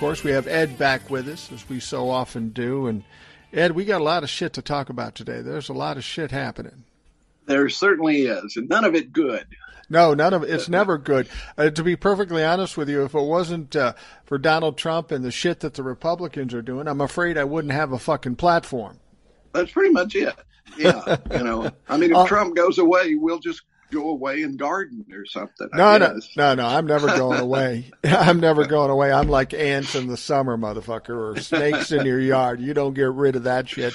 [0.00, 2.86] course, we have Ed back with us, as we so often do.
[2.86, 3.04] And
[3.52, 5.42] Ed, we got a lot of shit to talk about today.
[5.42, 6.84] There's a lot of shit happening.
[7.44, 9.46] There certainly is, and none of it good.
[9.90, 10.50] No, none of it.
[10.50, 11.28] It's never good.
[11.58, 13.92] Uh, to be perfectly honest with you, if it wasn't uh,
[14.24, 17.74] for Donald Trump and the shit that the Republicans are doing, I'm afraid I wouldn't
[17.74, 18.98] have a fucking platform.
[19.52, 20.34] That's pretty much it.
[20.78, 24.58] Yeah, you know, I mean, if uh, Trump goes away, we'll just go away and
[24.58, 25.68] garden or something.
[25.74, 26.66] No, no, no, no.
[26.66, 27.90] I'm never going away.
[28.04, 29.12] I'm never going away.
[29.12, 32.60] I'm like ants in the summer, motherfucker, or snakes in your yard.
[32.60, 33.94] You don't get rid of that shit.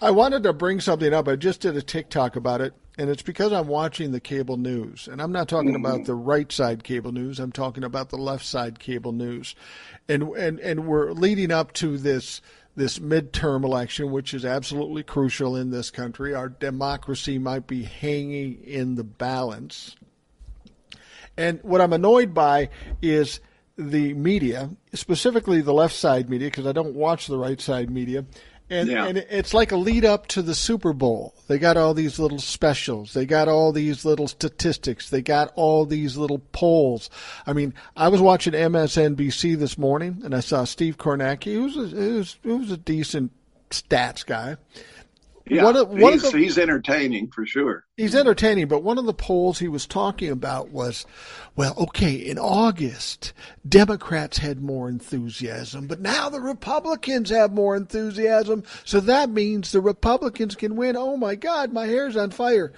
[0.00, 1.28] I wanted to bring something up.
[1.28, 5.08] I just did a TikTok about it, and it's because I'm watching the cable news,
[5.08, 5.84] and I'm not talking mm-hmm.
[5.84, 7.38] about the right side cable news.
[7.38, 9.54] I'm talking about the left side cable news,
[10.08, 12.40] and and and we're leading up to this
[12.76, 16.34] this midterm election, which is absolutely crucial in this country.
[16.34, 19.96] Our democracy might be hanging in the balance.
[21.36, 22.68] And what I'm annoyed by
[23.02, 23.40] is
[23.78, 28.24] the media, specifically the left side media, because I don't watch the right side media,
[28.68, 29.06] and, yeah.
[29.06, 31.34] and it's like a lead up to the Super Bowl.
[31.46, 33.12] They got all these little specials.
[33.12, 35.10] They got all these little statistics.
[35.10, 37.08] They got all these little polls.
[37.46, 41.86] I mean, I was watching MSNBC this morning and I saw Steve Kornacki, who's a,
[41.86, 43.32] who's, who's a decent
[43.70, 44.56] stats guy.
[45.48, 47.84] Yeah, one of, one he's, the, he's entertaining for sure.
[47.96, 51.06] He's entertaining, but one of the polls he was talking about was,
[51.54, 53.32] well, okay, in August,
[53.68, 59.80] Democrats had more enthusiasm, but now the Republicans have more enthusiasm, so that means the
[59.80, 60.96] Republicans can win.
[60.96, 62.72] Oh my God, my hair's on fire.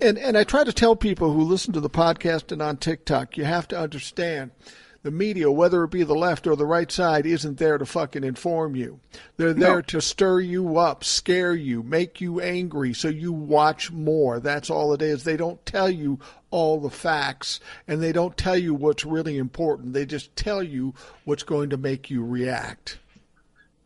[0.00, 3.36] And and I try to tell people who listen to the podcast and on TikTok,
[3.36, 4.50] you have to understand
[5.04, 8.24] the media, whether it be the left or the right side, isn't there to fucking
[8.24, 9.00] inform you.
[9.36, 9.82] They're there no.
[9.82, 14.40] to stir you up, scare you, make you angry so you watch more.
[14.40, 15.22] That's all it is.
[15.22, 16.20] They don't tell you
[16.50, 19.92] all the facts and they don't tell you what's really important.
[19.92, 20.94] They just tell you
[21.26, 22.98] what's going to make you react.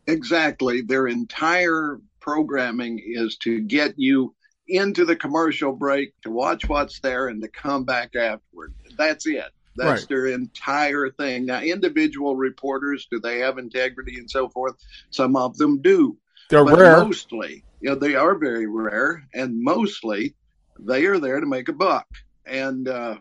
[0.07, 0.83] Exactly.
[0.83, 4.37] Their entire programming is to get you
[4.69, 8.73] into the commercial break, to watch what's there, and to come back afterward.
[8.97, 9.51] That's it.
[9.79, 10.09] That's right.
[10.09, 11.47] their entire thing.
[11.47, 14.75] Now, individual reporters, do they have integrity and so forth?
[15.11, 16.17] Some of them do.
[16.51, 17.05] They're but rare.
[17.05, 20.35] Mostly, you know, they are very rare, and mostly
[20.79, 22.07] they are there to make a buck.
[22.47, 23.17] And uh,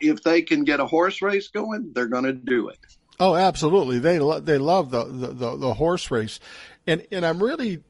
[0.00, 2.78] if they can get a horse race going, they're going to do it.
[3.18, 3.98] Oh, absolutely.
[3.98, 6.40] They lo- they love the, the, the, the horse race,
[6.86, 7.82] and and I'm really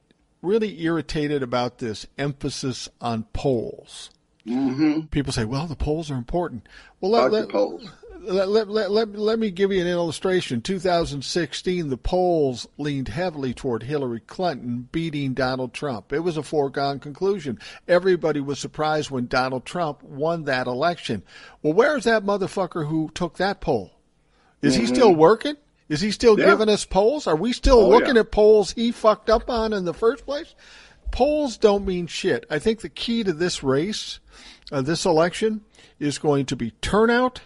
[0.42, 4.10] really irritated about this emphasis on polls.
[4.46, 5.02] Mm-hmm.
[5.06, 6.66] People say, "Well, the polls are important."
[7.00, 10.60] Well, let, let, let, let, let, let, let me give you an illustration.
[10.60, 16.12] 2016, the polls leaned heavily toward Hillary Clinton beating Donald Trump.
[16.12, 17.58] It was a foregone conclusion.
[17.88, 21.22] Everybody was surprised when Donald Trump won that election.
[21.62, 23.92] Well, where's that motherfucker who took that poll?
[24.62, 24.82] Is mm-hmm.
[24.82, 25.56] he still working?
[25.88, 26.46] Is he still yeah.
[26.46, 27.26] giving us polls?
[27.26, 28.20] Are we still oh, looking yeah.
[28.20, 30.54] at polls he fucked up on in the first place?
[31.10, 32.46] Polls don't mean shit.
[32.48, 34.20] I think the key to this race,
[34.70, 35.62] uh, this election,
[35.98, 37.40] is going to be turnout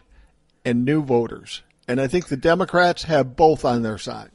[0.65, 1.63] and new voters.
[1.87, 4.31] And I think the Democrats have both on their side.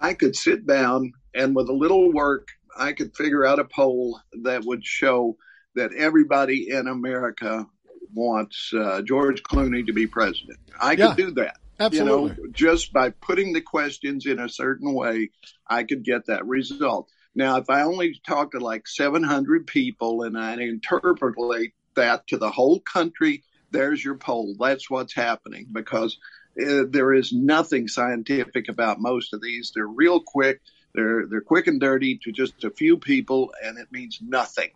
[0.00, 4.20] I could sit down and with a little work, I could figure out a poll
[4.42, 5.36] that would show
[5.74, 7.66] that everybody in America
[8.12, 10.58] wants uh, George Clooney to be president.
[10.80, 11.56] I could yeah, do that.
[11.80, 12.36] Absolutely.
[12.36, 15.30] You know, just by putting the questions in a certain way,
[15.66, 17.08] I could get that result.
[17.34, 22.50] Now, if I only talk to like 700 people and I interpolate that to the
[22.50, 23.42] whole country
[23.74, 24.54] there's your poll.
[24.58, 26.16] That's what's happening because
[26.60, 29.72] uh, there is nothing scientific about most of these.
[29.74, 30.60] They're real quick.
[30.94, 34.70] They're they're quick and dirty to just a few people, and it means nothing.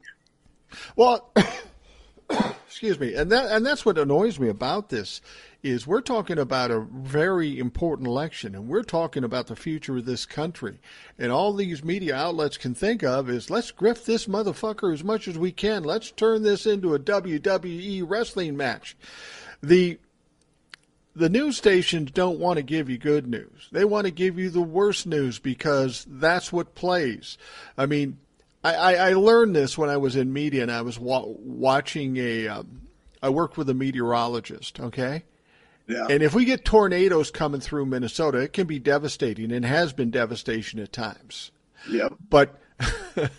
[0.96, 1.32] Well,
[2.66, 5.20] excuse me, and that and that's what annoys me about this
[5.62, 10.04] is we're talking about a very important election and we're talking about the future of
[10.04, 10.78] this country.
[11.19, 15.26] And all these media outlets can think of is let's grift this motherfucker as much
[15.26, 15.82] as we can.
[15.82, 18.96] Let's turn this into a WWE wrestling match.
[19.62, 19.98] The
[21.16, 23.69] the news stations don't want to give you good news.
[23.72, 27.36] They want to give you the worst news because that's what plays.
[27.76, 28.19] I mean,
[28.64, 32.16] I, I, I learned this when I was in media and I was wa- watching
[32.16, 32.49] a.
[32.49, 32.88] Um,
[33.22, 35.25] I worked with a meteorologist, okay?
[35.88, 36.06] Yeah.
[36.08, 40.10] And if we get tornadoes coming through Minnesota, it can be devastating and has been
[40.10, 41.50] devastation at times.
[41.88, 42.08] Yeah.
[42.28, 42.60] But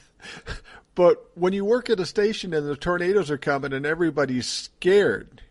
[0.96, 5.44] but when you work at a station and the tornadoes are coming and everybody's scared,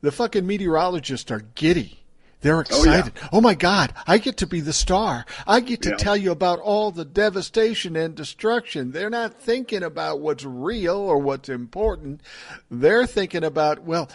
[0.00, 1.99] the fucking meteorologists are giddy.
[2.40, 3.12] They're excited.
[3.16, 3.28] Oh, yeah.
[3.32, 5.26] oh, my God, I get to be the star.
[5.46, 5.96] I get to yeah.
[5.96, 8.92] tell you about all the devastation and destruction.
[8.92, 12.22] They're not thinking about what's real or what's important.
[12.70, 14.08] They're thinking about, well,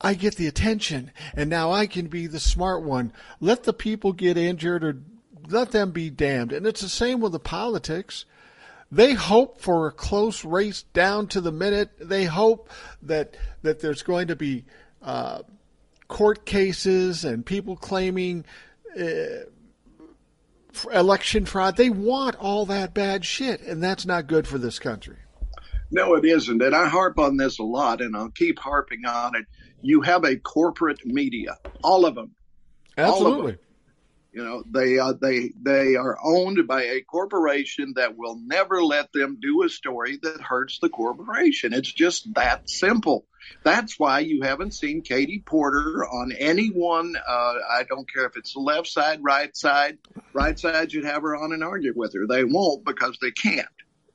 [0.00, 3.12] I get the attention and now I can be the smart one.
[3.40, 4.98] Let the people get injured or
[5.48, 6.52] let them be damned.
[6.52, 8.24] And it's the same with the politics.
[8.92, 11.90] They hope for a close race down to the minute.
[11.98, 12.70] They hope
[13.02, 14.64] that that there's going to be
[15.02, 15.42] uh,
[16.08, 18.44] court cases and people claiming
[18.98, 19.44] uh,
[20.92, 21.76] election fraud.
[21.76, 25.16] They want all that bad shit, and that's not good for this country.
[25.90, 26.62] No, it isn't.
[26.62, 29.46] And I harp on this a lot, and I'll keep harping on it.
[29.82, 32.34] You have a corporate media, all of them.
[32.98, 33.52] Absolutely.
[33.52, 33.60] Of them.
[34.32, 39.10] You know, they uh, they they are owned by a corporation that will never let
[39.12, 41.72] them do a story that hurts the corporation.
[41.72, 43.24] It's just that simple.
[43.62, 47.16] That's why you haven't seen Katie Porter on any one.
[47.16, 49.98] Uh, I don't care if it's the left side, right side.
[50.32, 52.26] Right side you'd have her on and argue with her.
[52.26, 53.66] They won't because they can't.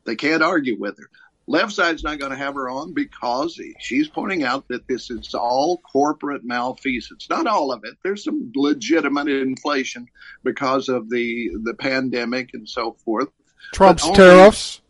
[0.05, 1.09] They can't argue with her.
[1.47, 5.33] Left side's not going to have her on because she's pointing out that this is
[5.33, 7.27] all corporate malfeasance.
[7.29, 7.95] Not all of it.
[8.03, 10.07] There's some legitimate inflation
[10.43, 13.29] because of the the pandemic and so forth.
[13.73, 14.81] Trump's tariffs.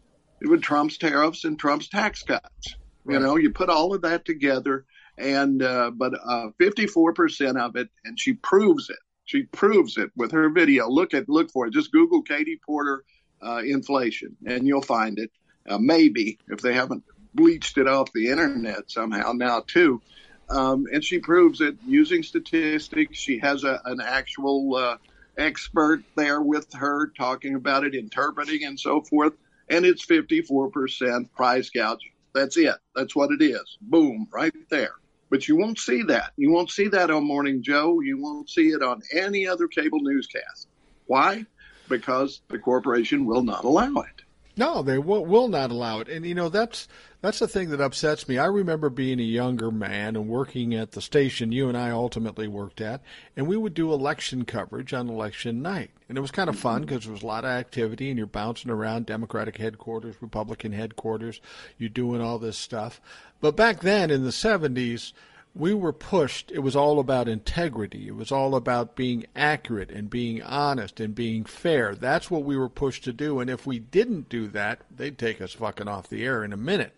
[0.41, 2.75] With Trump's tariffs and Trump's tax cuts.
[3.03, 3.15] Right.
[3.15, 4.85] You know, you put all of that together,
[5.17, 8.99] and uh, but uh, 54% of it, and she proves it.
[9.25, 10.89] She proves it with her video.
[10.89, 11.73] Look at look for it.
[11.73, 13.03] Just Google Katie Porter
[13.41, 15.31] uh, inflation, and you'll find it
[15.67, 17.03] uh, maybe if they haven't
[17.33, 20.01] bleached it off the internet somehow now too.
[20.49, 23.17] Um, and she proves it using statistics.
[23.17, 24.97] She has a, an actual uh,
[25.37, 29.33] expert there with her talking about it, interpreting, and so forth.
[29.69, 32.11] And it's 54% price gouging.
[32.33, 32.75] That's it.
[32.95, 33.77] That's what it is.
[33.81, 34.93] Boom, right there.
[35.29, 36.33] But you won't see that.
[36.37, 38.01] You won't see that on Morning Joe.
[38.01, 40.67] You won't see it on any other cable newscast.
[41.07, 41.45] Why?
[41.89, 44.21] Because the corporation will not allow it.
[44.57, 46.09] No, they will, will not allow it.
[46.09, 46.87] And you know that's
[47.21, 48.39] that's the thing that upsets me.
[48.39, 52.47] I remember being a younger man and working at the station you and I ultimately
[52.47, 53.01] worked at,
[53.37, 55.91] and we would do election coverage on election night.
[56.09, 56.87] And it was kind of fun mm-hmm.
[56.87, 61.39] because there was a lot of activity and you're bouncing around Democratic headquarters, Republican headquarters,
[61.77, 62.99] you're doing all this stuff.
[63.39, 65.13] But back then in the 70s,
[65.53, 66.51] we were pushed.
[66.51, 68.07] It was all about integrity.
[68.07, 71.93] It was all about being accurate and being honest and being fair.
[71.93, 73.39] That's what we were pushed to do.
[73.39, 76.57] And if we didn't do that, they'd take us fucking off the air in a
[76.57, 76.93] minute.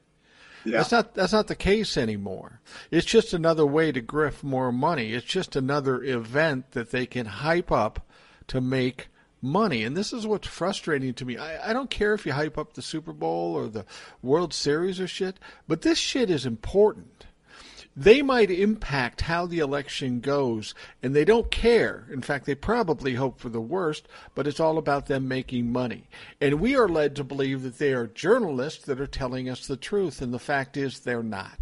[0.65, 0.77] Yeah.
[0.77, 2.61] That's not that's not the case anymore.
[2.91, 5.13] It's just another way to grift more money.
[5.13, 8.07] It's just another event that they can hype up
[8.47, 9.09] to make
[9.41, 9.83] money.
[9.83, 11.37] And this is what's frustrating to me.
[11.37, 13.85] I, I don't care if you hype up the Super Bowl or the
[14.21, 15.37] World Series or shit,
[15.67, 17.12] but this shit is important
[17.95, 22.07] they might impact how the election goes, and they don't care.
[22.11, 26.07] In fact, they probably hope for the worst, but it's all about them making money.
[26.41, 29.77] And we are led to believe that they are journalists that are telling us the
[29.77, 31.57] truth, and the fact is they're not.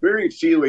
[0.00, 0.64] Very few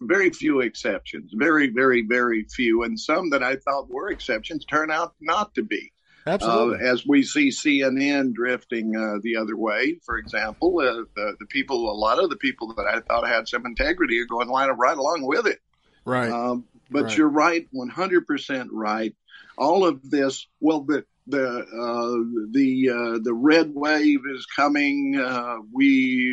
[0.00, 1.32] very few exceptions.
[1.34, 5.62] Very, very, very few, and some that I thought were exceptions turn out not to
[5.62, 5.92] be.
[6.26, 6.86] Absolutely.
[6.86, 11.46] Uh, as we see CNN drifting uh, the other way, for example, uh, the, the,
[11.46, 14.70] people, a lot of the people that I thought had some integrity are going line
[14.70, 15.58] right along with it.
[16.04, 16.30] Right.
[16.30, 17.16] Um, but right.
[17.16, 19.14] you're right, 100% right.
[19.58, 25.18] All of this, well, the the uh, the uh, the red wave is coming.
[25.18, 25.86] Uh, we,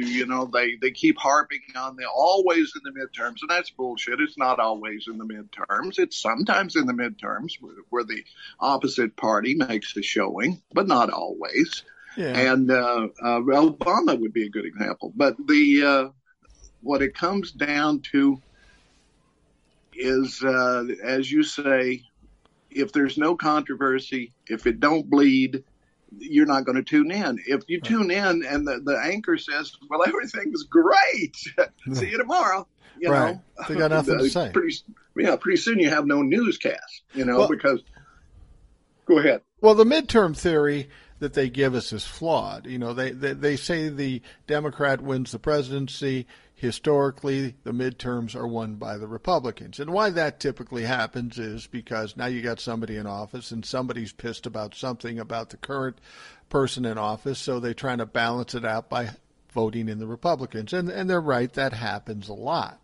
[0.05, 4.19] you know, they they keep harping on the always in the midterms, and that's bullshit.
[4.19, 5.98] It's not always in the midterms.
[5.98, 8.24] It's sometimes in the midterms where, where the
[8.60, 11.83] opposite party makes a showing, but not always.
[12.17, 12.38] Yeah.
[12.38, 15.13] And uh, uh, Obama would be a good example.
[15.15, 16.10] But the uh,
[16.81, 18.41] what it comes down to
[19.93, 22.03] is, as you say,
[22.71, 25.63] if there's no controversy, if it don't bleed,
[26.17, 27.39] you're not going to tune in.
[27.45, 31.35] If you tune in and the, the anchor says, "Well, everything's great,"
[31.93, 32.67] see you tomorrow.
[32.99, 33.35] You right.
[33.35, 34.51] know, they got nothing to say.
[34.51, 34.75] Pretty,
[35.15, 37.03] yeah, pretty soon you have no newscast.
[37.13, 37.81] You know, well, because
[39.05, 39.41] go ahead.
[39.61, 42.65] Well, the midterm theory that they give us is flawed.
[42.65, 46.25] You know, they, they, they say the Democrat wins the presidency,
[46.62, 49.80] historically the midterms are won by the Republicans.
[49.80, 54.13] And why that typically happens is because now you got somebody in office and somebody's
[54.13, 55.98] pissed about something about the current
[56.50, 59.10] person in office, so they're trying to balance it out by
[59.51, 60.72] voting in the Republicans.
[60.72, 62.80] And and they're right, that happens a lot.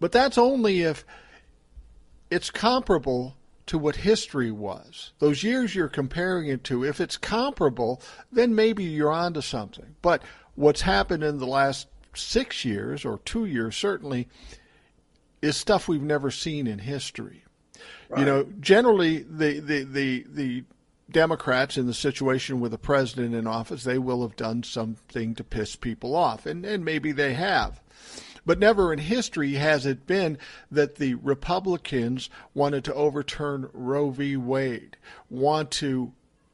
[0.00, 1.04] But that's only if
[2.30, 5.12] it's comparable to what history was.
[5.18, 8.00] Those years you're comparing it to, if it's comparable,
[8.32, 9.96] then maybe you're onto something.
[10.00, 10.22] But
[10.54, 14.28] what's happened in the last six years, or two years certainly,
[15.42, 17.44] is stuff we've never seen in history.
[18.08, 18.20] Right.
[18.20, 20.64] You know, generally the, the, the, the
[21.10, 25.44] Democrats in the situation with the president in office, they will have done something to
[25.44, 27.80] piss people off, and, and maybe they have.
[28.46, 30.38] But never in history has it been
[30.70, 34.36] that the Republicans wanted to overturn Roe v.
[34.36, 34.96] Wade,
[35.28, 36.12] want to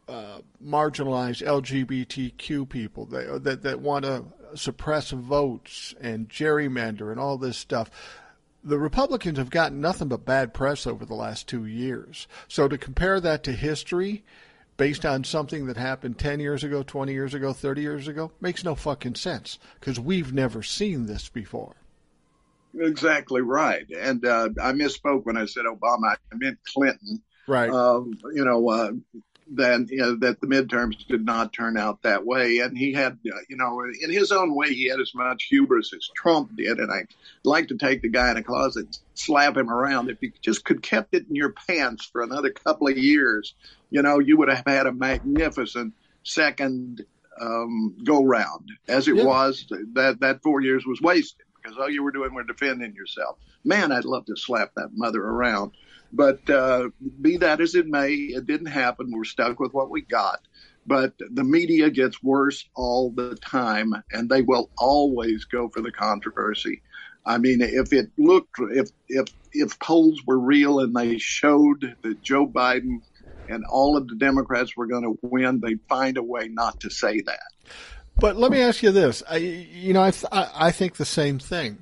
[0.09, 4.25] uh, marginalize LGBTQ people, that, that, that want to
[4.57, 7.91] suppress votes and gerrymander and all this stuff
[8.67, 12.27] the Republicans have gotten nothing but bad press over the last two years.
[12.49, 14.25] So to compare that to history,
[14.77, 18.65] based on something that happened 10 years ago, 20 years ago, 30 years ago, makes
[18.65, 21.77] no fucking sense because we've never seen this before.
[22.79, 23.87] Exactly right.
[23.97, 26.17] And uh, I misspoke when I said Obama.
[26.33, 27.23] I meant Clinton.
[27.47, 27.71] Right.
[27.71, 28.91] Um, you know, uh,
[29.49, 32.59] then you know, that the midterms did not turn out that way.
[32.59, 35.93] And he had, uh, you know, in his own way, he had as much hubris
[35.95, 36.79] as Trump did.
[36.79, 37.09] And I'd
[37.45, 40.11] like to take the guy in a closet, and slap him around.
[40.11, 43.55] If he just could kept it in your pants for another couple of years,
[43.91, 47.05] you know, you would have had a magnificent second
[47.41, 48.71] um, go round.
[48.89, 49.25] As it yeah.
[49.25, 53.39] was, that that four years was wasted because all you were doing was defending yourself.
[53.65, 55.73] Man, I'd love to slap that mother around.
[56.13, 59.11] But uh, be that as it may, it didn't happen.
[59.11, 60.41] We're stuck with what we got.
[60.87, 65.91] But the media gets worse all the time, and they will always go for the
[65.91, 66.83] controversy.
[67.25, 72.23] I mean, if it looked, if if if polls were real and they showed that
[72.23, 73.01] Joe Biden
[73.49, 76.91] and all of the Democrats were going to win, they'd find a way not to
[76.91, 77.41] say that.
[78.17, 80.13] But let me ask you this: I, you know, I,
[80.55, 81.79] I think the same thing.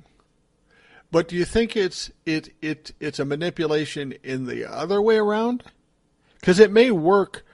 [1.15, 5.63] But do you think it's it it it's a manipulation in the other way around?
[6.41, 7.45] Because it may work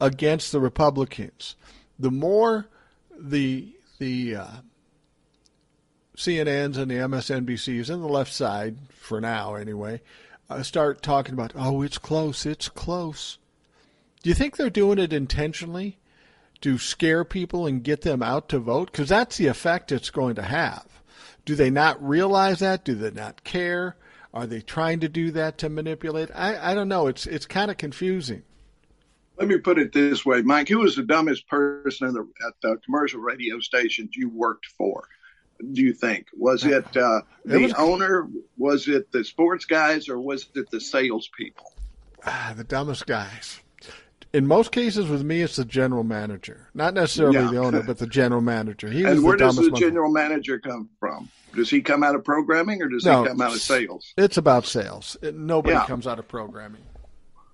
[0.00, 1.54] against the Republicans.
[1.98, 2.68] The more
[3.14, 4.46] the the uh,
[6.16, 10.00] CNNs and the MSNBCs and the left side, for now anyway,
[10.48, 13.36] uh, start talking about, oh, it's close, it's close.
[14.22, 15.98] Do you think they're doing it intentionally
[16.62, 18.90] to scare people and get them out to vote?
[18.90, 21.01] Because that's the effect it's going to have.
[21.44, 22.84] Do they not realize that?
[22.84, 23.96] Do they not care?
[24.32, 26.30] Are they trying to do that to manipulate?
[26.34, 27.06] I, I don't know.
[27.06, 28.42] It's it's kind of confusing.
[29.38, 30.68] Let me put it this way, Mike.
[30.68, 35.08] Who was the dumbest person the, at the commercial radio stations you worked for?
[35.72, 38.28] Do you think was it uh, the it was, owner?
[38.56, 41.72] Was it the sports guys, or was it the salespeople?
[42.24, 43.60] Ah, the dumbest guys
[44.32, 47.50] in most cases with me, it's the general manager, not necessarily yeah.
[47.50, 48.88] the owner, but the general manager.
[48.88, 51.28] He and where does the general manager come from?
[51.54, 54.14] Does he come out of programming or does no, he come out of sales?
[54.16, 55.18] It's about sales.
[55.20, 55.86] It, nobody yeah.
[55.86, 56.80] comes out of programming.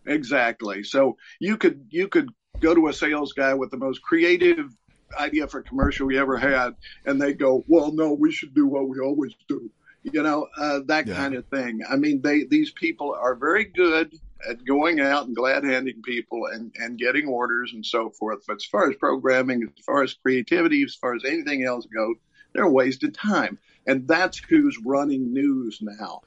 [0.06, 0.84] Exactly.
[0.84, 2.28] So you could you could
[2.60, 4.70] go to a sales guy with the most creative
[5.18, 8.88] idea for commercial we ever had, and they go, "Well, no, we should do what
[8.88, 9.68] we always do."
[10.04, 11.16] You know uh, that yeah.
[11.16, 11.80] kind of thing.
[11.90, 14.12] I mean, they these people are very good
[14.48, 18.44] at going out and glad handing people and, and getting orders and so forth.
[18.46, 22.16] But as far as programming, as far as creativity, as far as anything else goes,
[22.52, 23.58] they're a waste of time.
[23.86, 26.22] And that's who's running news now.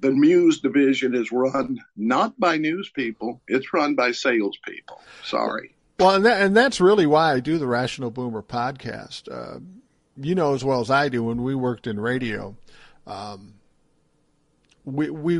[0.00, 5.00] The news division is run not by news people, it's run by salespeople.
[5.24, 5.74] Sorry.
[5.98, 9.30] Well, and, that, and that's really why I do the Rational Boomer podcast.
[9.30, 9.60] Uh,
[10.16, 12.56] you know as well as I do when we worked in radio.
[13.06, 13.54] Um,
[14.84, 15.38] we we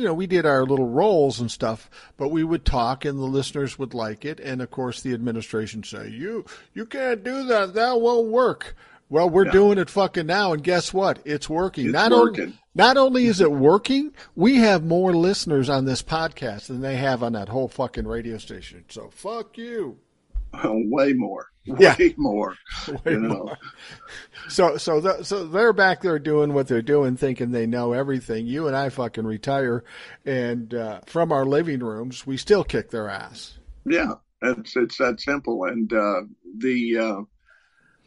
[0.00, 3.24] you know, we did our little roles and stuff, but we would talk and the
[3.24, 4.40] listeners would like it.
[4.40, 7.74] And of course, the administration say, you, you can't do that.
[7.74, 8.74] That won't work.
[9.10, 9.52] Well, we're yeah.
[9.52, 10.54] doing it fucking now.
[10.54, 11.18] And guess what?
[11.26, 11.86] It's working.
[11.86, 12.44] It's not working.
[12.44, 16.96] Only, not only is it working, we have more listeners on this podcast than they
[16.96, 18.84] have on that whole fucking radio station.
[18.88, 19.98] So fuck you.
[20.64, 21.52] way more.
[21.78, 21.96] Yeah.
[21.98, 22.56] Way more.
[22.88, 23.28] Way you know?
[23.28, 23.58] more.
[24.48, 28.46] So so the, so they're back there doing what they're doing, thinking they know everything.
[28.46, 29.84] You and I fucking retire,
[30.24, 33.58] and uh, from our living rooms, we still kick their ass.
[33.84, 35.64] Yeah, it's it's that simple.
[35.64, 36.22] And uh,
[36.58, 37.20] the uh,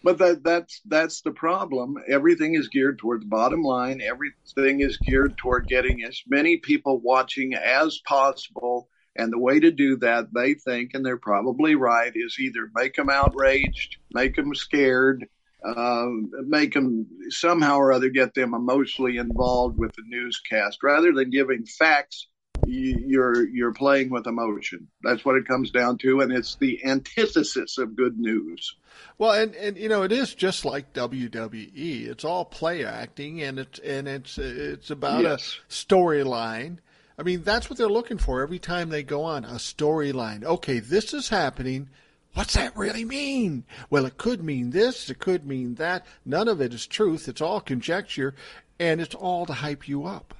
[0.04, 1.96] but that that's that's the problem.
[2.08, 4.02] Everything is geared toward the bottom line.
[4.02, 9.72] Everything is geared toward getting as many people watching as possible and the way to
[9.72, 14.56] do that, they think, and they're probably right, is either make them outraged, make them
[14.56, 15.28] scared,
[15.64, 16.08] uh,
[16.46, 21.66] make them somehow or other get them emotionally involved with the newscast rather than giving
[21.66, 22.28] facts.
[22.66, 24.88] You're you're playing with emotion.
[25.02, 28.78] That's what it comes down to, and it's the antithesis of good news.
[29.18, 32.08] Well, and, and you know it is just like WWE.
[32.08, 35.60] It's all play acting, and it's and it's it's about yes.
[35.70, 36.78] a storyline
[37.18, 40.44] I mean, that's what they're looking for every time they go on a storyline.
[40.44, 41.90] Okay, this is happening.
[42.34, 43.64] What's that really mean?
[43.90, 46.06] Well, it could mean this, it could mean that.
[46.26, 47.28] None of it is truth.
[47.28, 48.34] It's all conjecture,
[48.80, 50.34] and it's all to hype you up.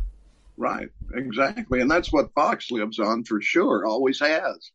[0.58, 1.82] Right, exactly.
[1.82, 4.72] And that's what Fox lives on for sure, always has.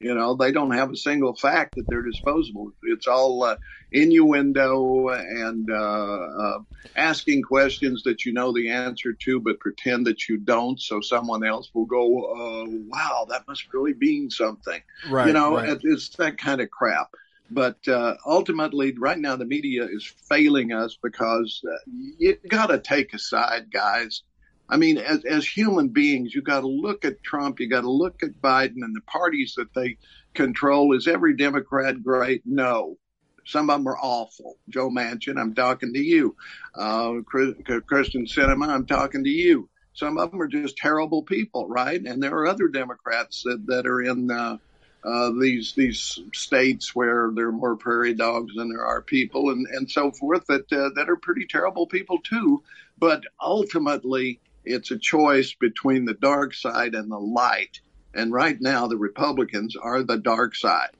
[0.00, 2.72] You know, they don't have a single fact at their disposal.
[2.82, 3.56] It's all uh,
[3.92, 6.58] innuendo and uh, uh,
[6.96, 11.44] asking questions that you know the answer to, but pretend that you don't, so someone
[11.44, 14.80] else will go, uh, "Wow, that must really mean something."
[15.10, 15.26] Right.
[15.26, 15.78] You know, right.
[15.82, 17.14] it's that kind of crap.
[17.50, 21.76] But uh, ultimately, right now, the media is failing us because uh,
[22.18, 24.22] you got to take a side, guys.
[24.70, 27.90] I mean, as, as human beings, you got to look at Trump, you got to
[27.90, 29.98] look at Biden and the parties that they
[30.32, 30.96] control.
[30.96, 32.42] Is every Democrat great?
[32.46, 32.96] No.
[33.44, 34.58] Some of them are awful.
[34.68, 36.36] Joe Manchin, I'm talking to you.
[36.74, 39.68] Uh, Kyrsten Sinema, I'm talking to you.
[39.92, 42.00] Some of them are just terrible people, right?
[42.00, 44.58] And there are other Democrats that, that are in uh,
[45.02, 49.66] uh, these these states where there are more prairie dogs than there are people, and,
[49.66, 52.62] and so forth, that uh, that are pretty terrible people too.
[52.98, 57.80] But ultimately, it's a choice between the dark side and the light.
[58.14, 60.90] And right now, the Republicans are the dark side.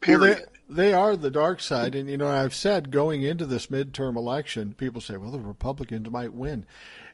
[0.00, 0.20] Period.
[0.20, 1.94] Well, they, they are the dark side.
[1.94, 6.10] And, you know, I've said going into this midterm election, people say, well, the Republicans
[6.10, 6.66] might win.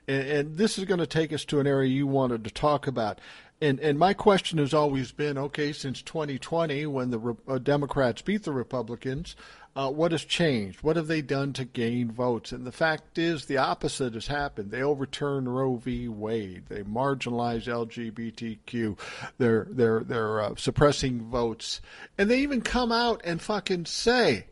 [0.09, 2.87] And, and this is going to take us to an area you wanted to talk
[2.87, 3.21] about.
[3.61, 8.43] And, and my question has always been okay, since 2020, when the uh, Democrats beat
[8.43, 9.37] the Republicans,
[9.77, 10.83] uh, what has changed?
[10.83, 12.53] What have they done to gain votes?
[12.53, 14.71] And the fact is, the opposite has happened.
[14.71, 16.07] They overturned Roe v.
[16.09, 16.65] Wade.
[16.69, 18.97] They marginalized LGBTQ.
[19.39, 21.81] They're they're they're uh, suppressing votes,
[22.17, 24.47] and they even come out and fucking say,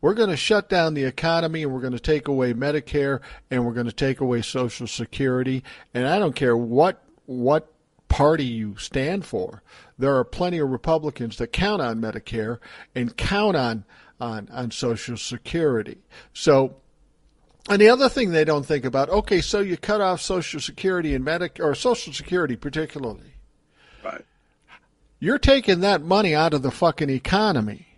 [0.00, 3.66] "We're going to shut down the economy, and we're going to take away Medicare, and
[3.66, 5.62] we're going to take away Social Security."
[5.92, 7.68] And I don't care what what
[8.08, 9.62] party you stand for.
[9.98, 12.58] There are plenty of Republicans that count on Medicare
[12.94, 13.84] and count on
[14.22, 15.98] on, on Social Security.
[16.32, 16.76] So,
[17.68, 21.14] and the other thing they don't think about, okay, so you cut off Social Security
[21.14, 23.34] and Medicare, or Social Security particularly.
[24.04, 24.24] Right.
[25.18, 27.88] You're taking that money out of the fucking economy.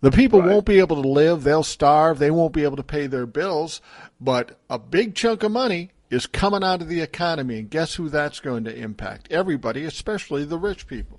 [0.00, 0.50] The people Right.
[0.50, 3.80] won't be able to live, they'll starve, they won't be able to pay their bills,
[4.20, 8.08] but a big chunk of money is coming out of the economy, and guess who
[8.08, 9.28] that's going to impact?
[9.30, 11.18] Everybody, especially the rich people.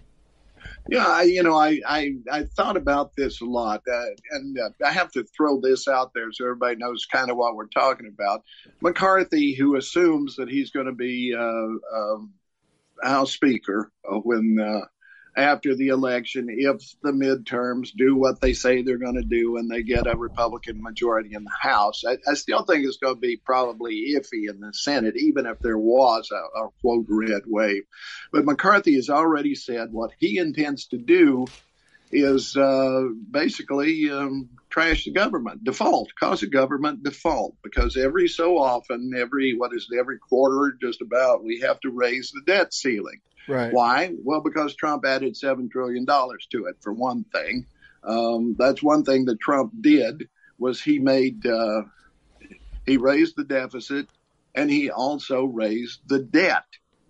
[0.90, 4.70] Yeah, I, you know, I, I, I thought about this a lot, uh, and uh,
[4.86, 8.08] I have to throw this out there so everybody knows kind of what we're talking
[8.14, 8.44] about.
[8.82, 12.34] McCarthy, who assumes that he's going to be uh, um,
[13.02, 13.92] House Speaker
[14.24, 14.86] when uh,
[15.36, 19.70] after the election, if the midterms do what they say they're going to do and
[19.70, 23.20] they get a Republican majority in the House, I, I still think it's going to
[23.20, 27.84] be probably iffy in the Senate, even if there was a, a quote red wave.
[28.32, 31.46] But McCarthy has already said what he intends to do
[32.12, 38.60] is uh, basically um, trash the government, default, cause a government default, because every so
[38.60, 42.72] often, every what is it, every quarter, just about, we have to raise the debt
[42.72, 43.20] ceiling.
[43.48, 43.74] Right.
[43.74, 44.14] Why?
[44.24, 47.66] Well, because Trump added seven trillion dollars to it, for one thing.
[48.04, 50.28] Um, that's one thing that Trump did
[50.60, 51.84] was he made uh,
[52.86, 54.08] he raised the deficit
[54.56, 56.66] and he also raised the debt.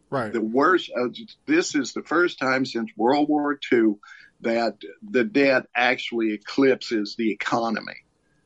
[0.09, 0.31] Right.
[0.31, 0.91] The worst.
[0.95, 1.07] Uh,
[1.47, 3.95] this is the first time since World War II
[4.41, 7.95] that the debt actually eclipses the economy.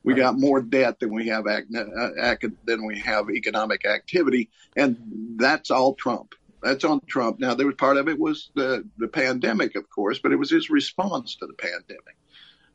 [0.04, 0.20] We Right.
[0.20, 4.96] got more debt than we have ac- uh, ac- than we have economic activity, and
[5.38, 6.34] that's all Trump.
[6.62, 7.40] That's on Trump.
[7.40, 10.50] Now, there was part of it was the the pandemic, of course, but it was
[10.50, 12.18] his response to the pandemic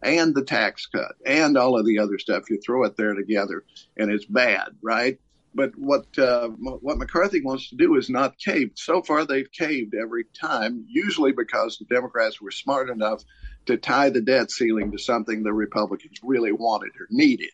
[0.03, 2.51] and the tax cut and all of the other stuff.
[2.51, 3.64] You throw it there together,
[3.97, 5.18] and it's bad, right?
[5.55, 8.73] But what uh, what McCarthy wants to do is not cave.
[8.75, 13.23] So far, they've caved every time, usually because the Democrats were smart enough
[13.66, 17.51] to tie the debt ceiling to something the Republicans really wanted or needed.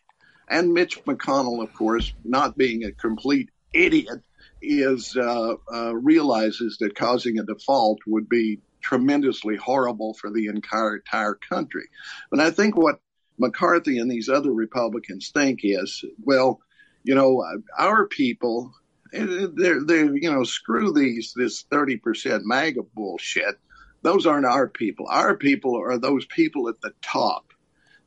[0.47, 4.21] And Mitch McConnell, of course, not being a complete idiot,
[4.61, 10.97] is uh, uh, realizes that causing a default would be tremendously horrible for the entire
[10.97, 11.89] entire country.
[12.31, 12.99] But I think what
[13.37, 16.59] McCarthy and these other Republicans think is, well,
[17.03, 17.43] you know,
[17.77, 18.73] our people,
[19.13, 23.57] eh, they're, they're, you know, screw these, this 30% MAGA bullshit.
[24.01, 25.07] Those aren't our people.
[25.09, 27.45] Our people are those people at the top,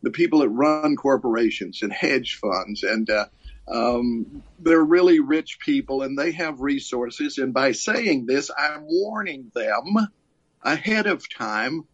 [0.03, 2.83] the people that run corporations and hedge funds.
[2.83, 3.27] And uh,
[3.69, 7.39] um, they're really rich people and they have resources.
[7.39, 10.09] And by saying this, I'm warning them
[10.63, 11.85] ahead of time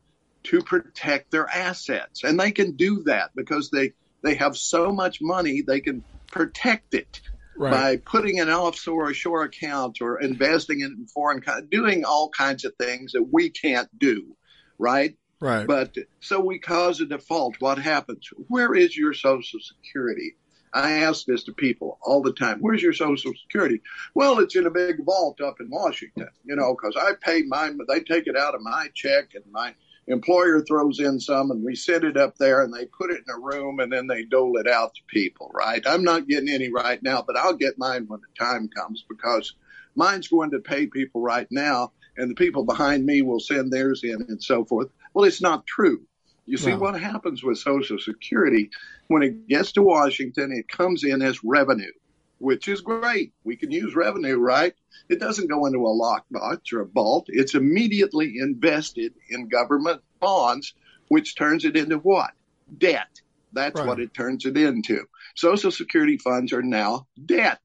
[0.45, 2.25] to protect their assets.
[2.25, 6.95] And they can do that because they, they have so much money, they can protect
[6.95, 7.21] it.
[7.61, 7.73] Right.
[7.73, 12.73] by putting an offshore or shore account or investing in foreign, doing all kinds of
[12.77, 14.37] things that we can't do,
[14.79, 15.17] right?
[15.41, 15.67] Right.
[15.67, 17.57] But so we cause a default.
[17.59, 18.29] What happens?
[18.47, 20.37] Where is your Social Security?
[20.73, 22.59] I ask this to people all the time.
[22.61, 23.81] Where's your Social Security?
[24.15, 27.77] Well, it's in a big vault up in Washington, you know, because I pay mine,
[27.77, 29.75] but they take it out of my check and my
[30.09, 33.35] employer throws in some and we set it up there and they put it in
[33.35, 35.83] a room and then they dole it out to people, right?
[35.87, 39.55] I'm not getting any right now, but I'll get mine when the time comes because
[39.95, 44.03] mine's going to pay people right now and the people behind me will send theirs
[44.03, 44.89] in and so forth.
[45.15, 46.03] Well, it's not true.
[46.49, 46.79] You see No.
[46.79, 48.71] what happens with Social Security
[49.09, 51.93] when it gets to Washington, it comes in as revenue,
[52.39, 53.35] which is great.
[53.45, 54.73] We can use revenue, right?
[55.11, 57.27] It doesn't go into a lockbox or a vault.
[57.29, 60.75] It's immediately invested in government bonds,
[61.09, 62.31] which turns it into what?
[62.79, 63.21] Debt.
[63.53, 63.87] That's Right.
[63.87, 65.05] what it turns it into.
[65.37, 67.61] Social Security funds are now debt.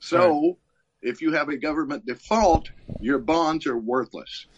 [0.00, 0.58] So
[1.02, 2.68] if you have a government default,
[3.00, 4.48] your bonds are worthless.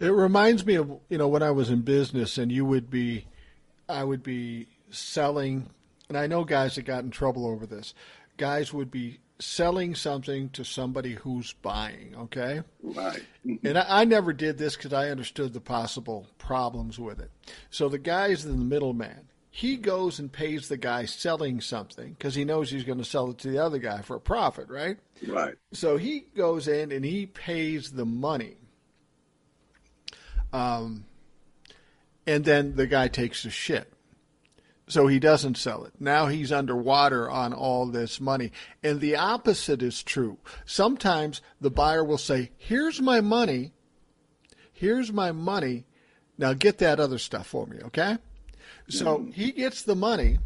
[0.00, 3.26] It reminds me of you know when I was in business and you would be,
[3.88, 5.68] I would be selling,
[6.08, 7.94] and I know guys that got in trouble over this.
[8.36, 12.14] Guys would be selling something to somebody who's buying.
[12.16, 13.22] Okay, Right.
[13.46, 13.66] Mm-hmm.
[13.66, 17.30] and I, I never did this because I understood the possible problems with it.
[17.70, 19.28] So the guy's the middleman.
[19.52, 23.30] He goes and pays the guy selling something because he knows he's going to sell
[23.30, 24.96] it to the other guy for a profit, right?
[25.26, 25.54] Right.
[25.72, 28.56] So he goes in and he pays the money.
[30.52, 31.04] Um,
[32.26, 33.92] and then the guy takes the shit.
[34.88, 35.92] So he doesn't sell it.
[36.00, 38.50] Now he's underwater on all this money.
[38.82, 40.38] And the opposite is true.
[40.64, 43.72] Sometimes the buyer will say, Here's my money.
[44.72, 45.84] Here's my money.
[46.38, 48.18] Now get that other stuff for me, okay?
[48.88, 50.38] So he gets the money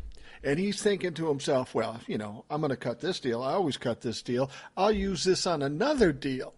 [0.42, 3.42] and he's thinking to himself, well, you know, I'm going to cut this deal.
[3.42, 4.50] I always cut this deal.
[4.76, 6.52] I'll use this on another deal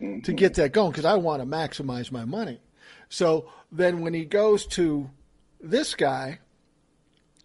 [0.00, 2.60] to get that going because I want to maximize my money.
[3.08, 5.10] So then when he goes to
[5.60, 6.40] this guy,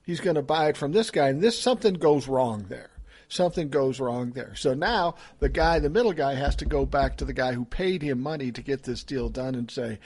[0.05, 2.89] he's going to buy it from this guy, and this something goes wrong there.
[3.29, 4.55] Something goes wrong there.
[4.55, 7.63] So now the guy, the middle guy, has to go back to the guy who
[7.63, 9.99] paid him money to get this deal done and say,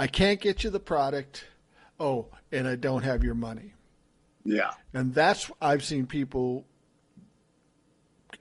[0.00, 1.44] I can't get you the product.
[2.00, 3.74] Oh, and I don't have your money.
[4.44, 4.72] Yeah.
[4.92, 6.66] And that's I've seen people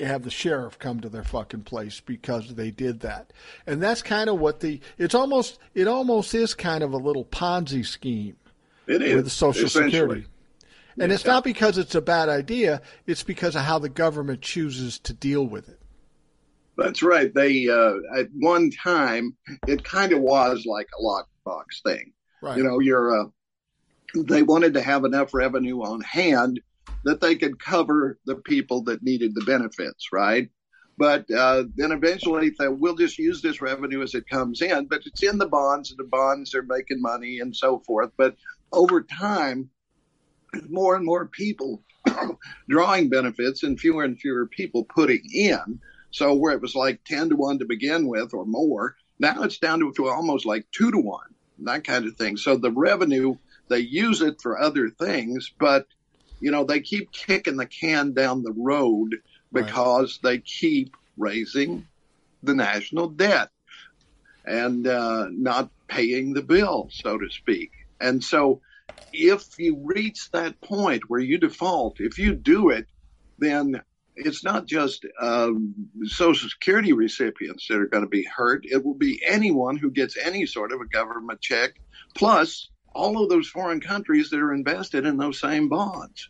[0.05, 3.31] have the sheriff come to their fucking place because they did that.
[3.65, 7.25] And that's kind of what the it's almost it almost is kind of a little
[7.25, 8.37] Ponzi scheme
[8.87, 9.15] It is.
[9.15, 9.69] with the Social.
[9.69, 10.25] Security.
[10.99, 14.99] And it's not because it's a bad idea, it's because of how the government chooses
[14.99, 15.79] to deal with it.
[16.77, 17.33] That's right.
[17.33, 19.35] They uh, at one time
[19.67, 22.13] it kind of was like a lockbox thing.
[22.41, 22.57] Right.
[22.57, 23.25] You know, you're uh,
[24.15, 26.59] they wanted to have enough revenue on hand
[27.03, 30.49] that they could cover the people that needed the benefits, right?
[30.97, 35.01] But uh, then eventually they we'll just use this revenue as it comes in, but
[35.05, 38.11] it's in the bonds, and the bonds are making money and so forth.
[38.17, 38.35] But
[38.71, 39.69] over time,
[40.69, 41.81] more and more people
[42.69, 45.79] drawing benefits and fewer and fewer people putting in.
[46.11, 49.59] So where it was like 10 to 1 to begin with or more, now it's
[49.59, 51.19] down to, to almost like 2 to 1,
[51.59, 52.37] that kind of thing.
[52.37, 53.35] So the revenue,
[53.69, 55.87] they use it for other things, but
[56.41, 59.15] you know, they keep kicking the can down the road
[59.51, 59.65] Right.
[59.65, 61.85] because they keep raising
[62.41, 63.49] the national debt
[64.45, 67.71] and uh, not paying the bill, so to speak.
[67.99, 68.61] And so
[69.11, 72.87] if you reach that point where you default, if you do it,
[73.37, 73.81] then
[74.15, 75.75] it's not just um,
[76.05, 78.63] Social Security recipients that are going to be hurt.
[78.63, 81.73] It will be anyone who gets any sort of a government check,
[82.15, 86.29] plus all of those foreign countries that are invested in those same bonds.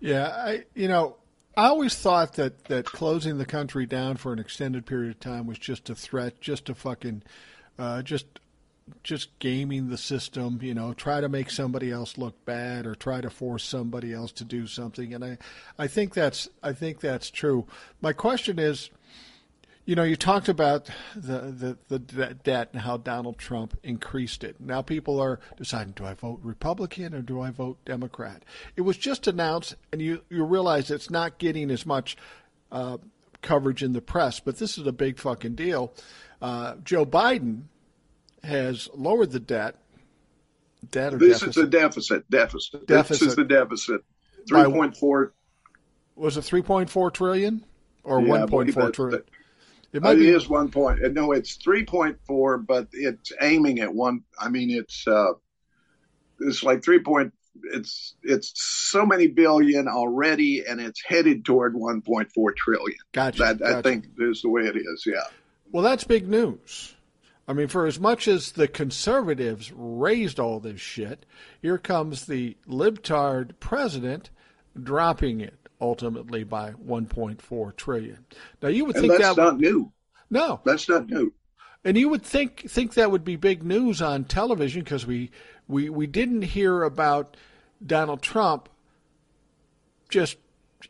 [0.00, 1.16] Yeah, I you know,
[1.56, 5.46] I always thought that that closing the country down for an extended period of time
[5.46, 7.22] was just a threat, just a fucking,
[7.78, 8.26] uh, just
[9.04, 10.58] just gaming the system.
[10.62, 14.32] You know, try to make somebody else look bad or try to force somebody else
[14.32, 15.14] to do something.
[15.14, 15.38] And I,
[15.78, 17.66] I think that's I think that's true.
[18.00, 18.90] My question is.
[19.84, 24.60] You know, you talked about the, the, the debt and how Donald Trump increased it.
[24.60, 28.44] Now people are deciding, do I vote Republican or do I vote Democrat?
[28.76, 32.16] It was just announced, and you, you realize it's not getting as much
[32.70, 32.98] uh,
[33.42, 35.92] coverage in the press, but this is a big fucking deal.
[36.40, 37.62] Uh, Joe Biden
[38.44, 39.76] has lowered the debt.
[40.92, 41.56] Debt or This deficit?
[41.56, 42.30] is a deficit.
[42.30, 42.86] Deficit.
[42.86, 43.20] Deficit.
[43.20, 44.02] This is the deficit.
[44.48, 45.32] Three point four.
[46.16, 47.64] was it 3.4 trillion
[48.04, 49.10] or Yeah, 1.4 believe that- trillion?
[49.20, 49.28] that-
[49.92, 51.00] It It be is one point.
[51.12, 54.22] No, it's three point four, but it's aiming at one.
[54.38, 55.32] I mean, it's uh,
[56.40, 57.32] it's like three point
[57.64, 62.98] it's it's so many billion already, and it's headed toward 1.4 trillion.
[63.12, 63.38] Gotcha.
[63.38, 63.78] That gotcha.
[63.78, 65.04] I think is the way it is.
[65.06, 65.24] Yeah.
[65.70, 66.94] Well, that's big news.
[67.46, 71.26] I mean, for as much as the conservatives raised all this shit,
[71.60, 74.30] here comes the libtard president
[74.80, 78.26] dropping it ultimately by 1.4 trillion.
[78.62, 79.92] Now you would And think that's that not new.
[80.30, 81.34] no, That's not new.
[81.84, 85.30] and you would think think that would be big news on television because we,
[85.68, 87.36] we we didn't hear about
[87.84, 88.68] Donald Trump
[90.08, 90.38] just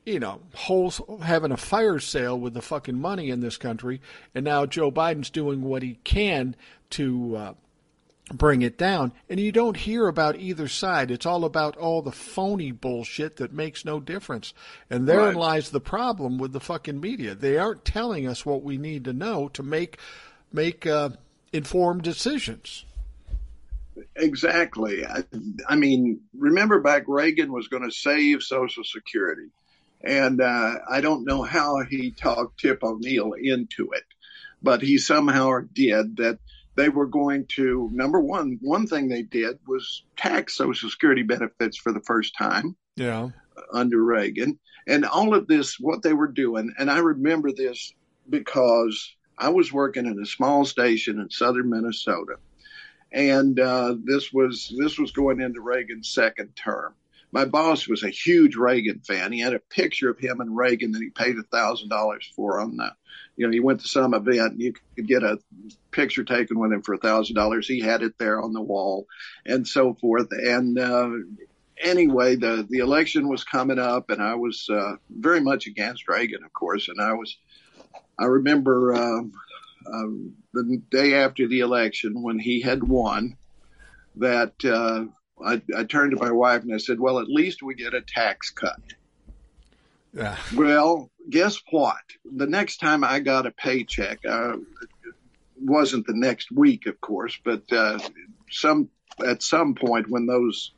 [0.07, 0.91] you know whole,
[1.23, 4.01] having a fire sale with the fucking money in this country,
[4.35, 6.57] and now Joe Biden's doing what he can
[6.91, 7.37] to.
[7.37, 7.55] Uh,
[8.33, 12.13] bring it down and you don't hear about either side it's all about all the
[12.13, 14.55] phony bullshit that makes no difference
[14.89, 15.37] and therein Right.
[15.37, 19.13] lies the problem with the fucking media they aren't telling us what we need to
[19.13, 19.99] know to make
[20.53, 21.11] make uh,
[21.53, 22.85] informed decisions
[24.17, 25.05] Exactly.
[25.05, 25.25] I,
[25.69, 29.49] I mean, remember back Reagan was going to save Social Security.
[30.03, 34.05] And uh, I don't know how he talked Tip O'Neill into it,
[34.63, 36.39] but he somehow did that.
[36.75, 41.77] They were going to, number one, one thing they did was tax Social Security benefits
[41.77, 43.31] for the first time yeah
[43.73, 44.59] under Reagan.
[44.87, 47.93] And all of this, what they were doing, and I remember this
[48.29, 52.37] because I was working in a small station in southern Minnesota.
[53.13, 56.95] And uh, this was this was going into Reagan's second term.
[57.31, 59.33] My boss was a huge Reagan fan.
[59.33, 62.61] He had a picture of him and Reagan that he paid a thousand dollars for
[62.61, 62.93] on the,
[63.37, 65.39] you know, he went to some event and you could get a
[65.91, 67.67] picture taken with him for a thousand dollars.
[67.67, 69.07] He had it there on the wall,
[69.47, 70.29] and so forth.
[70.33, 71.11] And uh,
[71.83, 76.45] anyway, the the election was coming up, and I was uh, very much against Reagan,
[76.45, 76.89] of course.
[76.89, 77.37] And I was,
[78.19, 79.33] I remember um,
[79.93, 83.37] um, the day after the election when he had won,
[84.17, 85.07] that uh,
[85.45, 88.03] I, I turned to my wife and I said, "Well, at least we get a
[88.03, 88.81] tax cut."
[90.13, 92.03] Yeah Well, guess what?
[92.25, 95.15] The next time I got a paycheck, uh, it
[95.61, 97.99] wasn't the next week, of course, but uh,
[98.51, 98.89] some
[99.27, 100.73] at some point when those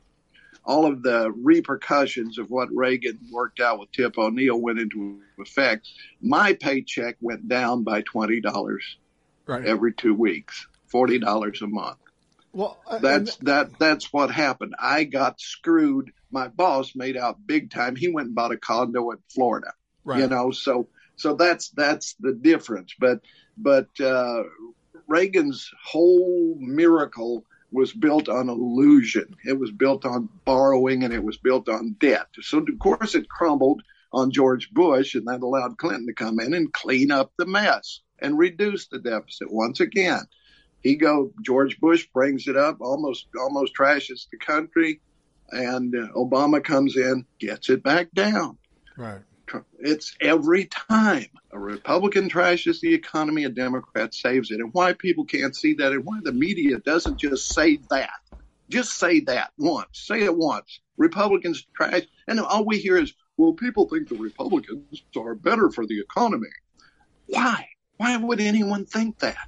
[0.65, 5.87] all of the repercussions of what Reagan worked out with Tip O'Neill went into effect,
[6.21, 8.97] my paycheck went down by twenty dollars
[9.45, 11.97] right every two weeks, forty dollars a month.
[12.55, 14.75] Well uh, That's that that's what happened.
[14.79, 16.11] I got screwed.
[16.31, 17.95] My boss made out big time.
[17.95, 19.71] He went and bought a condo in Florida
[20.05, 20.87] right you know so
[21.17, 23.19] so that's that's the difference but
[23.57, 24.43] but uh
[25.07, 31.37] reagan's whole miracle was built on illusion it was built on borrowing and it was
[31.37, 33.81] built on debt so of course it crumbled
[34.13, 38.01] on george bush and that allowed clinton to come in and clean up the mess
[38.19, 40.21] and reduce the deficit once again
[40.85, 45.01] he go george bush brings it up almost almost trashes the country
[45.51, 48.57] and uh, obama comes in gets it back down
[48.97, 49.21] right
[49.79, 54.59] it's every time a Republican trashes the economy, a Democrat saves it.
[54.59, 58.09] And why people can't see that and why the media doesn't just say that.
[58.69, 59.87] Just say that once.
[59.93, 60.81] Say it once.
[60.97, 62.03] Republicans trash.
[62.27, 66.49] And all we hear is, well, people think the Republicans are better for the economy.
[67.27, 67.67] Why?
[67.97, 69.47] Why would anyone think that?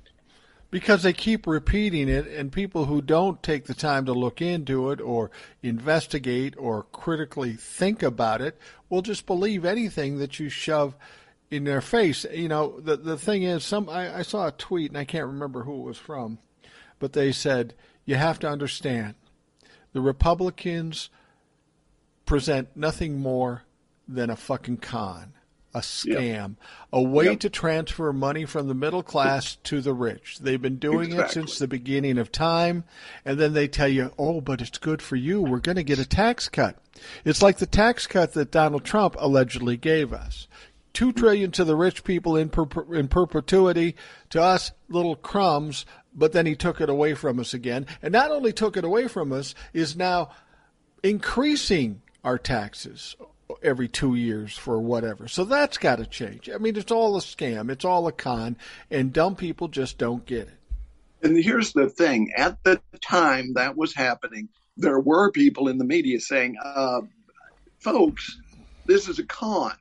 [0.69, 4.91] Because they keep repeating it and people who don't take the time to look into
[4.91, 5.31] it or
[5.63, 8.57] investigate or critically think about it
[8.89, 10.95] will just believe anything that you shove
[11.49, 12.25] in their face.
[12.31, 15.27] You know the the thing is some I, I saw a tweet and i can't
[15.27, 16.39] remember who it was from
[16.99, 17.73] but they said
[18.05, 19.15] you have to understand
[19.93, 21.09] the republicans
[22.25, 23.63] present nothing more
[24.07, 25.33] than a fucking con
[25.73, 26.55] a scam,
[26.91, 27.39] a way Yep.
[27.41, 30.39] to transfer money from the middle class to the rich.
[30.39, 32.83] They've been doing it since the beginning of time,
[33.25, 35.41] and then they tell you, "Oh, but it's good for you.
[35.41, 36.77] We're going to get a tax cut."
[37.25, 40.47] It's like the tax cut that Donald Trump allegedly gave us.
[40.93, 43.95] Two trillion to the rich people in per- in perpetuity,
[44.31, 45.85] to us little crumbs.
[46.15, 49.07] But then he took it away from us again, and not only took it away
[49.07, 50.31] from us, is now
[51.03, 53.15] increasing our taxes
[53.63, 55.27] every two years for whatever.
[55.27, 56.49] So that's got to change.
[56.49, 58.57] I mean, it's all a scam, it's all a con,
[58.91, 60.53] and dumb people just don't get it.
[61.23, 65.85] And here's the thing at the time that was happening, there were people in the
[65.85, 67.01] media saying, uh,
[67.79, 68.39] folks,
[68.85, 69.73] this is a con.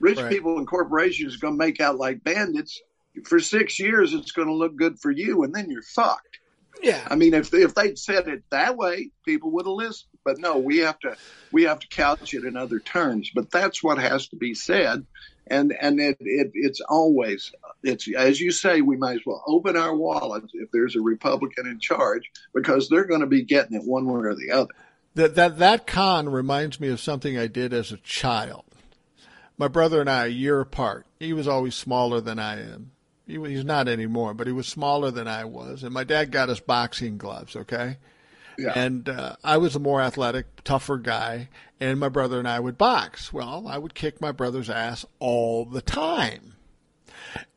[0.00, 0.30] Rich Right.
[0.30, 2.80] people and corporations are going to make out like bandits.
[3.24, 6.38] For six years, it's going to look good for you, and then you're fucked.
[6.80, 7.04] Yeah.
[7.10, 10.10] I mean, if if they'd said it that way, people would have listened.
[10.28, 11.16] But no, we have to
[11.52, 13.30] we have to couch it in other terms.
[13.34, 15.06] But that's what has to be said,
[15.46, 17.50] and and it, it it's always
[17.82, 21.66] it's as you say, we might as well open our wallets if there's a Republican
[21.66, 24.74] in charge because they're going to be getting it one way or the other.
[25.14, 28.66] That that that con reminds me of something I did as a child.
[29.56, 31.06] My brother and I, a year apart.
[31.18, 32.90] He was always smaller than I am.
[33.26, 35.84] He, he's not anymore, but he was smaller than I was.
[35.84, 37.56] And my dad got us boxing gloves.
[37.56, 37.96] Okay.
[38.58, 38.72] Yeah.
[38.74, 42.76] And uh, I was a more athletic, tougher guy, and my brother and I would
[42.76, 43.32] box.
[43.32, 46.54] Well, I would kick my brother's ass all the time.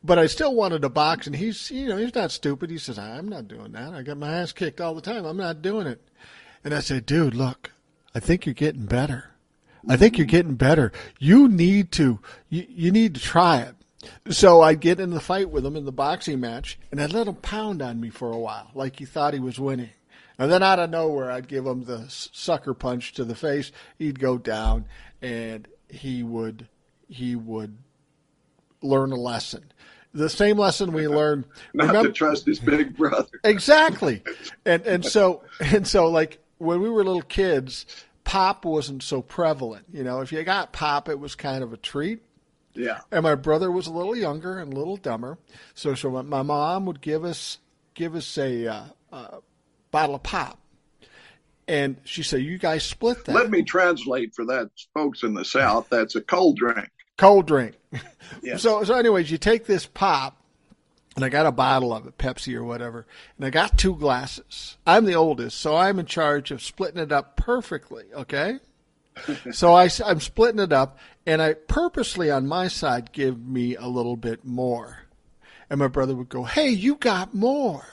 [0.04, 2.70] But I still wanted to box, and he's, you know, he's not stupid.
[2.70, 3.92] He says, I'm not doing that.
[3.94, 5.24] I got my ass kicked all the time.
[5.24, 6.00] I'm not doing it.
[6.64, 7.72] And I said, dude, look,
[8.14, 9.30] I think you're getting better.
[9.88, 10.92] I think you're getting better.
[11.18, 13.74] You need to, you, you need to try it.
[14.32, 17.26] So I'd get in the fight with him in the boxing match, and I'd let
[17.26, 19.90] him pound on me for a while, like he thought he was winning.
[20.38, 23.72] And then out of nowhere, I'd give him the sucker punch to the face.
[23.98, 24.86] He'd go down,
[25.20, 26.68] and he would
[27.08, 27.76] he would
[28.82, 29.72] learn a lesson.
[30.14, 31.44] The same lesson we learned.
[31.72, 33.28] Not remember, to trust his big brother.
[33.44, 34.22] exactly,
[34.66, 37.86] and and so and so like when we were little kids,
[38.24, 39.86] pop wasn't so prevalent.
[39.92, 42.22] You know, if you got pop, it was kind of a treat.
[42.74, 43.00] Yeah.
[43.10, 45.38] And my brother was a little younger and a little dumber,
[45.74, 47.58] so so my mom would give us
[47.94, 49.38] give us a uh, uh,
[49.92, 50.58] bottle of pop.
[51.68, 55.44] And she said, "You guys split that." Let me translate for that folks in the
[55.44, 55.86] South.
[55.90, 56.90] That's a cold drink.
[57.16, 57.76] Cold drink.
[58.56, 60.42] So, so, anyways, you take this pop,
[61.16, 64.78] and I got a bottle of it, Pepsi or whatever, and I got two glasses.
[64.86, 68.04] I'm the oldest, so I'm in charge of splitting it up perfectly.
[68.14, 68.58] Okay.
[69.52, 73.86] so I, I'm splitting it up, and I purposely on my side give me a
[73.86, 75.00] little bit more,
[75.68, 77.84] and my brother would go, "Hey, you got more."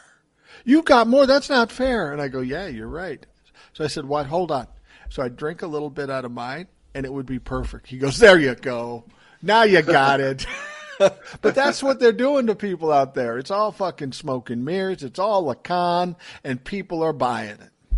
[0.69, 1.25] You got more.
[1.25, 2.13] That's not fair.
[2.13, 3.25] And I go, Yeah, you're right.
[3.73, 4.27] So I said, What?
[4.27, 4.67] Hold on.
[5.09, 7.87] So I drink a little bit out of mine, and it would be perfect.
[7.87, 9.05] He goes, There you go.
[9.41, 10.45] Now you got it.
[10.99, 13.39] but that's what they're doing to people out there.
[13.39, 15.01] It's all fucking smoke and mirrors.
[15.01, 17.97] It's all a con, and people are buying it.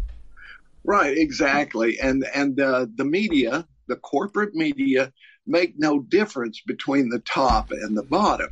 [0.85, 1.99] Right, exactly.
[1.99, 5.11] And and uh, the media, the corporate media,
[5.45, 8.49] make no difference between the top and the bottom.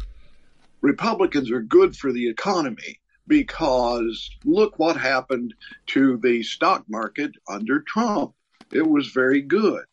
[0.81, 2.99] Republicans are good for the economy
[3.29, 5.53] because look what happened
[5.87, 8.33] to the stock market under Trump.
[8.73, 9.85] It was very good.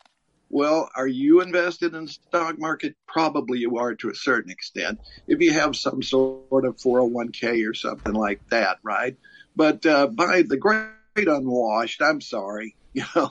[0.48, 2.94] Well, are you invested in stock market?
[3.06, 5.00] Probably you are to a certain extent.
[5.28, 9.16] If you have some sort of 401k or something like that, right?
[9.54, 12.74] But uh, by the great unwashed, I'm sorry.
[12.96, 13.30] You know,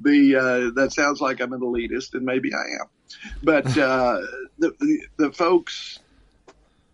[0.00, 2.88] the uh, that sounds like I'm an elitist, and maybe I am.
[3.42, 4.20] But uh,
[4.58, 6.00] the the folks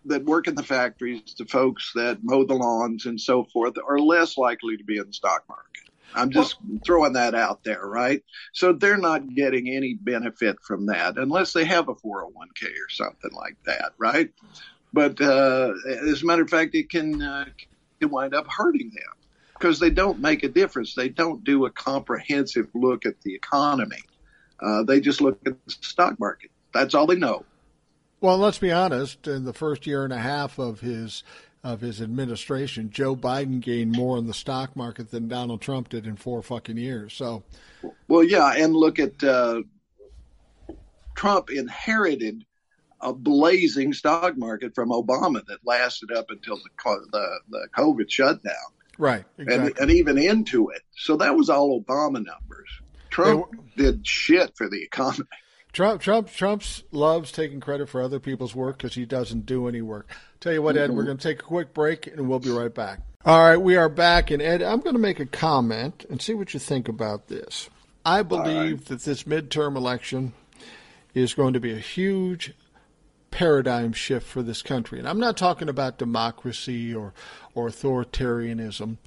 [0.05, 3.99] that work in the factories, the folks that mow the lawns and so forth, are
[3.99, 5.67] less likely to be in the stock market.
[6.13, 8.21] I'm just throwing that out there, right?
[8.53, 13.31] So they're not getting any benefit from that unless they have a 401k or something
[13.33, 14.29] like that, right?
[14.93, 17.45] But uh, as a matter of fact, it can, uh,
[18.01, 19.13] can wind up hurting them
[19.57, 20.95] because they don't make a difference.
[20.95, 24.01] They don't do a comprehensive look at the economy.
[24.61, 26.51] Uh, they just look at the stock market.
[26.73, 27.45] That's all they know.
[28.21, 29.27] Well, let's be honest.
[29.27, 31.23] In the first year and a half of his
[31.63, 36.07] of his administration, Joe Biden gained more in the stock market than Donald Trump did
[36.07, 37.13] in four fucking years.
[37.13, 37.43] So,
[38.07, 39.61] well, yeah, and look at uh,
[41.15, 42.45] Trump inherited
[42.99, 46.69] a blazing stock market from Obama that lasted up until the
[47.11, 48.53] the, the COVID shutdown,
[48.99, 49.25] right?
[49.39, 49.71] Exactly.
[49.71, 50.81] And, and even into it.
[50.95, 52.69] So that was all Obama numbers.
[53.09, 55.27] Trump did shit for the economy.
[55.73, 59.81] Trump, Trump, Trump's loves taking credit for other people's work because he doesn't do any
[59.81, 60.09] work.
[60.39, 61.05] Tell you what, Ed, we're mm-hmm.
[61.07, 62.99] going to take a quick break and we'll be right back.
[63.23, 66.33] All right, we are back, and Ed, I'm going to make a comment and see
[66.33, 67.69] what you think about this.
[68.03, 68.85] I believe right.
[68.85, 70.33] that this midterm election
[71.13, 72.53] is going to be a huge
[73.29, 77.13] paradigm shift for this country, and I'm not talking about democracy or
[77.53, 78.97] or authoritarianism,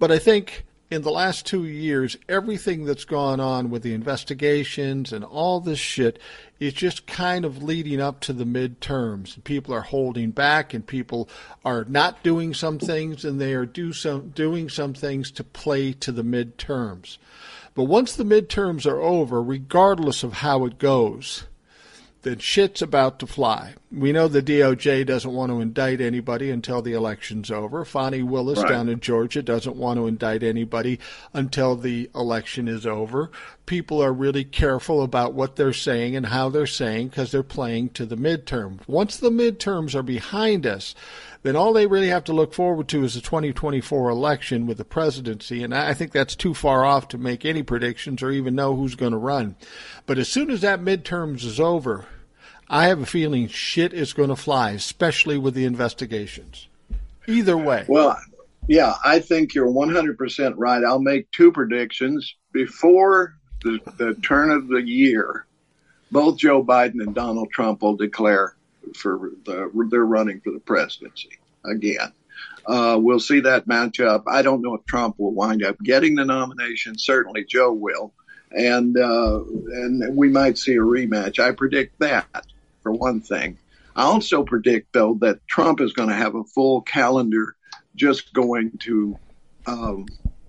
[0.00, 5.12] but I think in the last two years, everything that's gone on with the investigations
[5.12, 6.18] and all this shit
[6.58, 9.42] is just kind of leading up to the midterms.
[9.44, 11.28] People are holding back and people
[11.64, 15.92] are not doing some things and they are do some, doing some things to play
[15.92, 17.18] to the midterms.
[17.74, 21.44] But once the midterms are over, regardless of how it goes,
[22.22, 23.74] that shit's about to fly.
[23.90, 27.84] We know the DOJ doesn't want to indict anybody until the election's over.
[27.84, 28.68] Fani Willis right.
[28.68, 30.98] down in Georgia doesn't want to indict anybody
[31.32, 33.30] until the election is over.
[33.64, 37.88] People are really careful about what they're saying and how they're saying because they're playing
[37.90, 38.80] to the midterm.
[38.86, 40.94] Once the midterms are behind us,
[41.42, 44.84] then all they really have to look forward to is the 2024 election with the
[44.84, 45.62] presidency.
[45.62, 48.94] And I think that's too far off to make any predictions or even know who's
[48.94, 49.56] going to run.
[50.06, 52.06] But as soon as that midterms is over,
[52.68, 56.68] I have a feeling shit is going to fly, especially with the investigations.
[57.26, 57.84] Either way.
[57.88, 58.18] Well,
[58.68, 60.84] Yeah, I think you're 100% right.
[60.84, 62.36] I'll make two predictions.
[62.52, 63.34] Before
[63.64, 65.46] the, the turn of the year,
[66.12, 68.54] both Joe Biden and Donald Trump will declare
[68.94, 72.12] for the, they're running for the presidency again.
[72.66, 74.24] Uh, we'll see that matchup.
[74.26, 76.98] I don't know if Trump will wind up getting the nomination.
[76.98, 78.12] Certainly, Joe will,
[78.50, 81.38] and uh, and we might see a rematch.
[81.38, 82.46] I predict that
[82.82, 83.58] for one thing.
[83.96, 87.56] I also predict, though, that Trump is going to have a full calendar
[87.96, 89.18] just going to
[89.66, 90.06] um,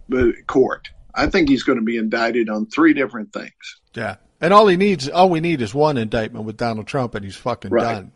[0.09, 0.89] the court.
[1.13, 3.79] I think he's going to be indicted on three different things.
[3.93, 4.17] Yeah.
[4.39, 7.35] And all he needs, all we need is one indictment with Donald Trump, and he's
[7.35, 7.95] fucking right.
[7.95, 8.11] done.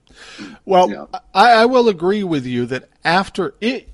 [0.66, 1.06] Well, yeah.
[1.34, 3.90] I, I, will agree with you that after it,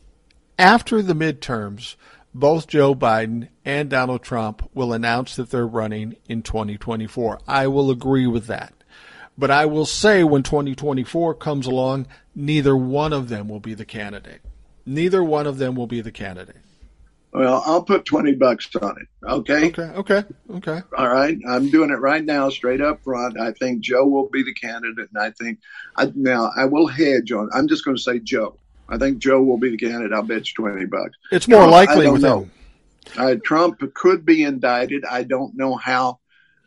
[0.58, 1.96] after the midterms,
[2.34, 7.40] both Joe Biden and Donald Trump will announce that they're running in 2024.
[7.48, 8.74] I will agree with that.
[9.38, 13.86] But I will say when 2024 comes along, neither one of them will be the
[13.86, 14.42] candidate.
[14.86, 16.58] Neither one of them will be the candidate.
[17.34, 19.08] Well, I'll put 20 bucks on it.
[19.26, 19.68] Okay.
[19.68, 19.84] Okay.
[19.84, 20.24] Okay.
[20.56, 20.82] Okay.
[20.98, 21.38] All right.
[21.48, 23.40] I'm doing it right now, straight up front.
[23.40, 25.10] I think Joe will be the candidate.
[25.14, 25.60] And I think
[25.96, 28.58] I, now I will hedge on, I'm just going to say Joe.
[28.90, 30.12] I think Joe will be the candidate.
[30.12, 31.18] I'll bet you 20 bucks.
[31.32, 32.52] It's more Trump, likely with him.
[33.18, 35.06] Uh, Trump could be indicted.
[35.06, 36.20] I don't know how.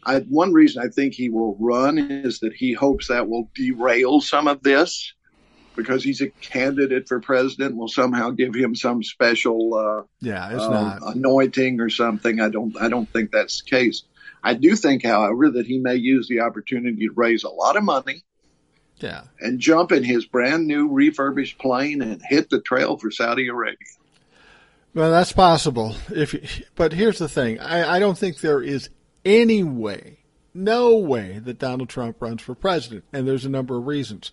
[0.07, 4.21] I, one reason I think he will run is that he hopes that will derail
[4.21, 5.13] some of this
[5.77, 10.63] because he's a candidate for president will somehow give him some special uh, yeah it's
[10.63, 12.41] uh, not anointing or something.
[12.41, 14.05] I don't I don't think that's the case.
[14.45, 17.83] I do think, however, that he may use the opportunity to raise a lot of
[17.83, 18.25] money.
[18.99, 19.23] Yeah.
[19.41, 23.79] And jump in his brand new refurbished plane and hit the trail for Saudi Arabia.
[24.95, 25.97] Well, that's possible.
[26.11, 28.91] If, but here's the thing: I, I don't think there is
[29.25, 30.19] any way,
[30.53, 34.31] no way, that Donald Trump runs for president, and there's a number of reasons.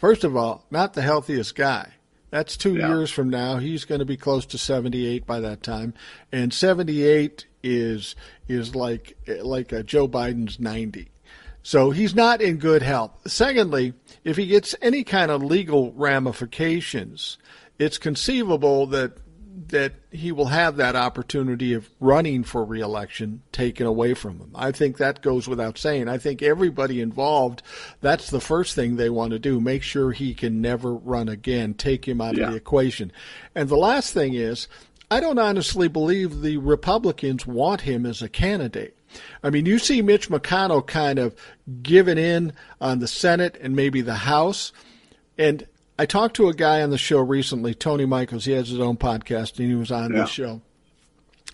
[0.00, 1.92] First of all, not the healthiest guy.
[2.30, 2.88] That's two yeah.
[2.88, 3.58] years from now.
[3.58, 5.92] He's going to be close to 78 by that time,
[6.32, 8.16] and 78 is
[8.48, 11.10] is like like a Joe Biden's 90.
[11.62, 13.10] So he's not in good health.
[13.26, 13.92] Secondly,
[14.24, 17.36] if he gets any kind of legal ramifications,
[17.78, 19.18] it's conceivable that
[19.68, 24.50] that he will have that opportunity of running for reelection taken away from him.
[24.54, 26.08] I think that goes without saying.
[26.08, 27.62] I think everybody involved,
[28.00, 29.60] that's the first thing they want to do.
[29.60, 32.44] Make sure he can never run again, take him out yeah.
[32.44, 33.12] of the equation.
[33.54, 34.68] And the last thing is,
[35.10, 38.96] I don't honestly believe the Republicans want him as a candidate.
[39.42, 41.34] I mean, you see Mitch McConnell kind of
[41.82, 44.72] giving in on the Senate and maybe the House.
[45.36, 45.66] And
[46.00, 48.46] I talked to a guy on the show recently, Tony Michaels.
[48.46, 50.20] He has his own podcast, and he was on yeah.
[50.20, 50.62] the show.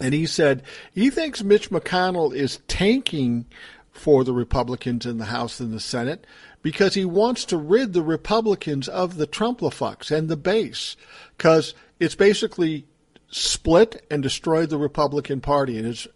[0.00, 0.62] And he said
[0.94, 3.46] he thinks Mitch McConnell is tanking
[3.90, 6.28] for the Republicans in the House and the Senate
[6.62, 10.96] because he wants to rid the Republicans of the Trumplafucks and the base
[11.36, 12.86] because it's basically
[13.28, 15.76] split and destroyed the Republican Party.
[15.76, 16.06] And it's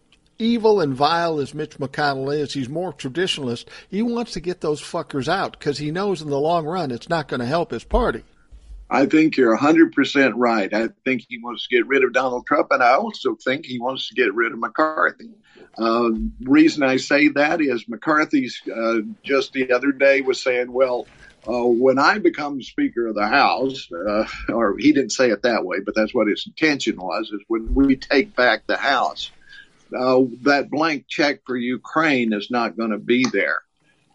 [0.40, 3.66] evil and vile as Mitch McConnell is, he's more traditionalist.
[3.88, 7.08] He wants to get those fuckers out because he knows in the long run it's
[7.08, 8.24] not going to help his party.
[8.92, 10.72] I think you're 100% right.
[10.74, 13.78] I think he wants to get rid of Donald Trump, and I also think he
[13.78, 15.30] wants to get rid of McCarthy.
[15.78, 16.10] Uh,
[16.40, 21.06] reason I say that is McCarthy's uh, just the other day was saying, well,
[21.46, 25.64] uh, when I become Speaker of the House, uh, or he didn't say it that
[25.64, 29.30] way, but that's what his intention was, is when we take back the House,
[29.96, 33.60] uh, that blank check for Ukraine is not going to be there.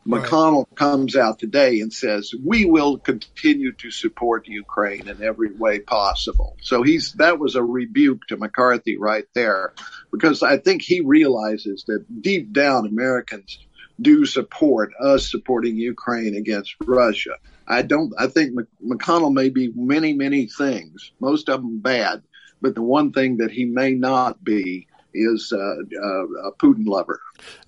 [0.07, 0.23] Right.
[0.23, 5.79] McConnell comes out today and says, we will continue to support Ukraine in every way
[5.79, 6.57] possible.
[6.61, 9.73] So he's, that was a rebuke to McCarthy right there
[10.11, 13.57] because I think he realizes that deep down Americans
[13.99, 17.37] do support us supporting Ukraine against Russia.
[17.67, 22.21] I don't, I think McConnell may be many, many things, most of them bad,
[22.61, 27.19] but the one thing that he may not be is uh, uh, a Putin lover.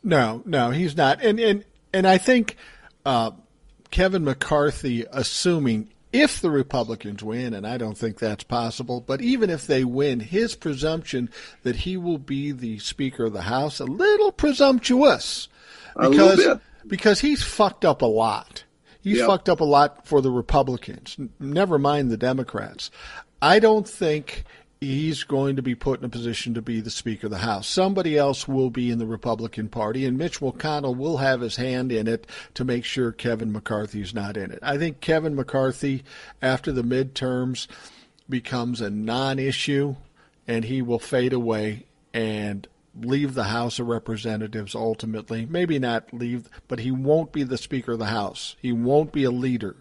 [0.03, 1.23] No, no, he's not.
[1.23, 2.57] And and and I think
[3.05, 3.31] uh,
[3.91, 9.49] Kevin McCarthy, assuming if the Republicans win, and I don't think that's possible, but even
[9.49, 11.29] if they win, his presumption
[11.63, 15.47] that he will be the Speaker of the House a little presumptuous
[15.99, 18.63] because because he's fucked up a lot.
[19.01, 19.27] He's yep.
[19.27, 21.17] fucked up a lot for the Republicans.
[21.39, 22.91] Never mind the Democrats.
[23.41, 24.43] I don't think
[24.79, 27.67] he's going to be put in a position to be the Speaker of the House.
[27.67, 31.91] Somebody else will be in the Republican Party, and Mitch McConnell will have his hand
[31.91, 34.59] in it to make sure Kevin McCarthy is not in it.
[34.61, 36.03] I think Kevin McCarthy,
[36.41, 37.67] after the midterms,
[38.29, 39.95] becomes a non issue,
[40.47, 42.67] and he will fade away and
[42.99, 45.45] leave the House of Representatives ultimately.
[45.45, 48.55] Maybe not leave, but he won't be the Speaker of the House.
[48.61, 49.75] He won't be a leader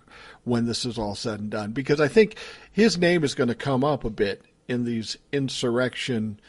[0.44, 2.36] when this is all said and done because I think
[2.70, 6.40] his name is going to come up a bit in these insurrection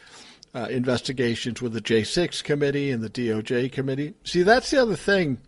[0.56, 4.16] uh, investigations with the J6 committee and the DOJ committee.
[4.24, 5.40] See, that's the other thing.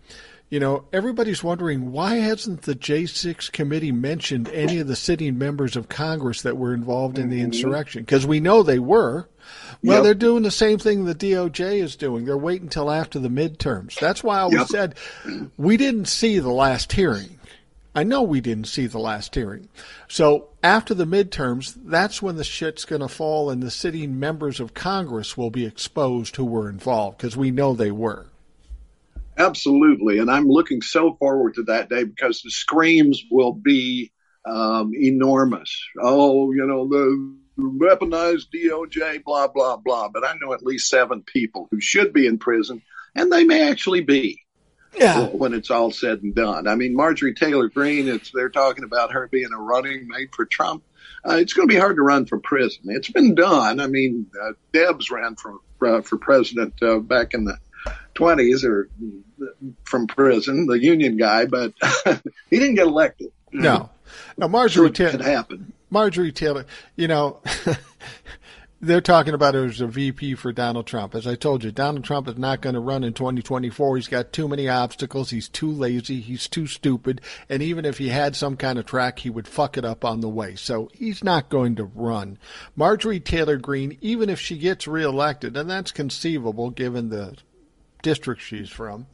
[0.50, 5.76] You know, everybody's wondering why hasn't the J6 committee mentioned any of the sitting members
[5.76, 7.46] of Congress that were involved in the mm-hmm.
[7.46, 8.04] insurrection?
[8.04, 9.28] Because we know they were.
[9.84, 10.04] Well, yep.
[10.04, 12.26] they're doing the same thing the DOJ is doing.
[12.26, 14.00] They're waiting until after the midterms.
[14.00, 14.68] That's why I always yep.
[14.68, 14.96] said
[15.58, 17.39] we didn't see the last hearing.
[17.96, 19.68] I know we didn't see the last hearing.
[20.08, 24.60] So after the midterms, that's when the shit's going to fall and the sitting members
[24.60, 28.28] of Congress will be exposed who were involved because we know they were.
[29.38, 30.20] Absolutely.
[30.20, 34.12] And I'm looking so forward to that day because the screams will be
[34.46, 35.84] um, enormous.
[36.00, 40.10] Oh, you know, the weaponized DOJ, blah, blah, blah.
[40.10, 42.82] But I know at least seven people who should be in prison,
[43.16, 44.42] and they may actually be.
[44.98, 45.28] Yeah.
[45.28, 46.68] When it's all said and done.
[46.68, 50.46] I mean, Marjorie Taylor Greene, it's, they're talking about her being a running mate for
[50.46, 50.84] Trump.
[51.28, 52.84] Uh, it's going to be hard to run for prison.
[52.86, 53.80] It's been done.
[53.80, 57.58] I mean, uh, Debs ran for uh, for president uh, back in the
[58.16, 58.90] 20s or
[59.84, 61.74] from prison, the union guy, but
[62.50, 63.32] he didn't get elected.
[63.52, 63.90] No.
[64.38, 65.24] No, Marjorie Taylor.
[65.24, 65.74] happened.
[65.90, 66.66] Marjorie Taylor,
[66.96, 67.40] you know,
[68.82, 71.14] they're talking about her as a VP for Donald Trump.
[71.14, 73.98] As I told you, Donald Trump is not going to run in 2024.
[73.98, 75.32] He's got too many obstacles.
[75.32, 76.22] He's too lazy.
[76.22, 77.20] He's too stupid.
[77.50, 80.22] And even if he had some kind of track, he would fuck it up on
[80.22, 80.56] the way.
[80.56, 82.38] So he's not going to run.
[82.76, 87.36] Marjorie Taylor Greene, even if she gets reelected, and that's conceivable given the
[88.02, 89.08] district she's from.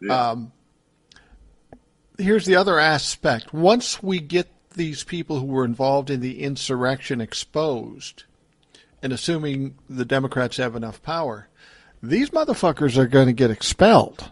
[0.00, 0.30] Yeah.
[0.30, 0.52] Um,
[2.16, 3.52] here's the other aspect.
[3.52, 8.24] Once we get these people who were involved in the insurrection exposed,
[9.04, 11.46] and assuming the Democrats have enough power,
[12.02, 14.30] these motherfuckers are going to get expelled.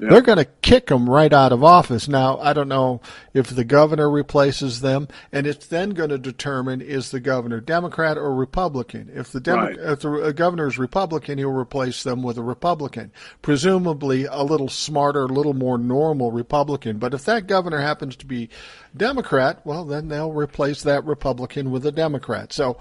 [0.00, 0.10] Yeah.
[0.10, 2.06] They're going to kick them right out of office.
[2.06, 3.00] Now, I don't know
[3.32, 8.18] if the governor replaces them, and it's then going to determine is the governor Democrat
[8.18, 9.08] or Republican.
[9.14, 9.78] If the, Demo- right.
[9.78, 15.22] if the governor is Republican, he'll replace them with a Republican, presumably a little smarter,
[15.22, 16.98] a little more normal Republican.
[16.98, 18.50] But if that governor happens to be
[18.94, 22.52] Democrat, well, then they'll replace that Republican with a Democrat.
[22.52, 22.76] So,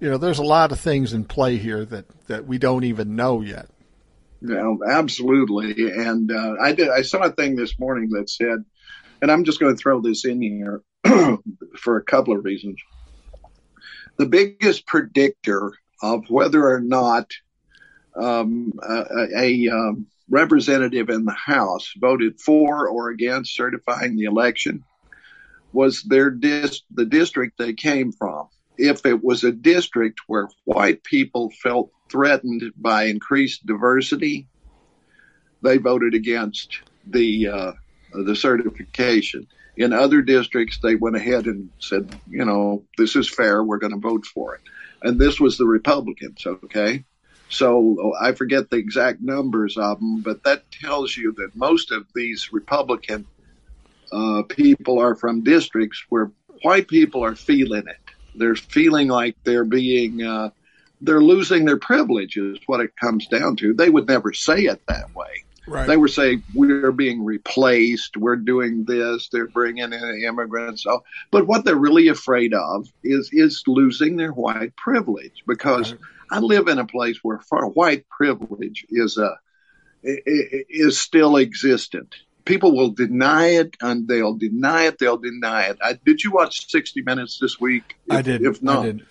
[0.00, 3.16] you know, there's a lot of things in play here that, that we don't even
[3.16, 3.68] know yet.
[4.42, 5.90] Yeah, absolutely.
[5.90, 6.90] And uh, I did.
[6.90, 8.64] I saw a thing this morning that said,
[9.22, 10.82] and I'm just going to throw this in here
[11.78, 12.76] for a couple of reasons.
[14.18, 15.72] The biggest predictor
[16.02, 17.30] of whether or not
[18.14, 19.04] um, a,
[19.36, 24.84] a um, representative in the House voted for or against certifying the election
[25.72, 28.48] was their dis- the district they came from.
[28.78, 34.48] If it was a district where white people felt threatened by increased diversity,
[35.62, 37.72] they voted against the uh,
[38.12, 39.46] the certification.
[39.76, 43.62] In other districts, they went ahead and said, you know, this is fair.
[43.62, 44.62] We're going to vote for it.
[45.02, 46.46] And this was the Republicans.
[46.46, 47.04] Okay.
[47.48, 52.06] So I forget the exact numbers of them, but that tells you that most of
[52.14, 53.26] these Republican
[54.10, 58.05] uh, people are from districts where white people are feeling it.
[58.36, 60.50] They're feeling like they're being uh,
[61.00, 62.58] they're losing their privileges.
[62.66, 65.44] What it comes down to, they would never say it that way.
[65.68, 65.86] Right.
[65.86, 68.16] They would say we're being replaced.
[68.16, 69.28] We're doing this.
[69.32, 70.84] They're bringing in immigrants.
[70.84, 76.00] So, but what they're really afraid of is is losing their white privilege because right.
[76.30, 79.36] I live in a place where white privilege is a
[80.02, 82.14] is still existent.
[82.46, 84.98] People will deny it, and they'll deny it.
[84.98, 85.78] They'll deny it.
[85.82, 87.96] I, did you watch 60 Minutes this week?
[88.06, 88.42] If, I did.
[88.42, 89.06] If not, did.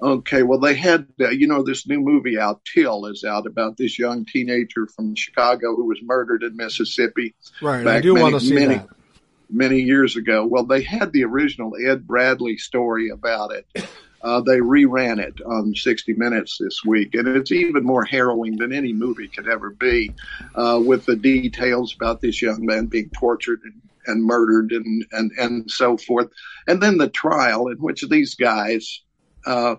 [0.00, 3.76] Okay, well, they had, uh, you know, this new movie out, Till, is out about
[3.76, 7.34] this young teenager from Chicago who was murdered in Mississippi.
[7.60, 8.88] Right, I do many, want to see many, that.
[9.50, 10.46] Many years ago.
[10.46, 13.88] Well, they had the original Ed Bradley story about it.
[14.22, 18.72] Uh, they reran it on 60 Minutes this week, and it's even more harrowing than
[18.72, 20.12] any movie could ever be,
[20.54, 25.30] uh, with the details about this young man being tortured and, and murdered and, and,
[25.38, 26.28] and so forth.
[26.66, 29.02] And then the trial in which these guys,
[29.46, 29.76] uh,